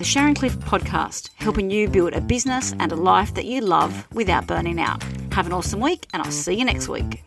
the 0.02 0.08
Sharon 0.08 0.34
Cliffe 0.34 0.58
podcast, 0.58 1.30
helping 1.36 1.70
you 1.70 1.88
build 1.88 2.14
a 2.14 2.22
business 2.22 2.74
and 2.80 2.92
a 2.92 2.96
life 2.96 3.36
that 3.36 3.46
you 3.46 3.62
love 3.62 4.08
without 4.12 4.48
burning 4.48 4.80
out. 4.80 5.04
Have 5.32 5.46
an 5.46 5.54
awesome 5.54 5.80
week, 5.80 6.08
and 6.12 6.24
I'll 6.24 6.32
see 6.32 6.56
you 6.56 6.66
next 6.66 6.88
week. 6.88 7.22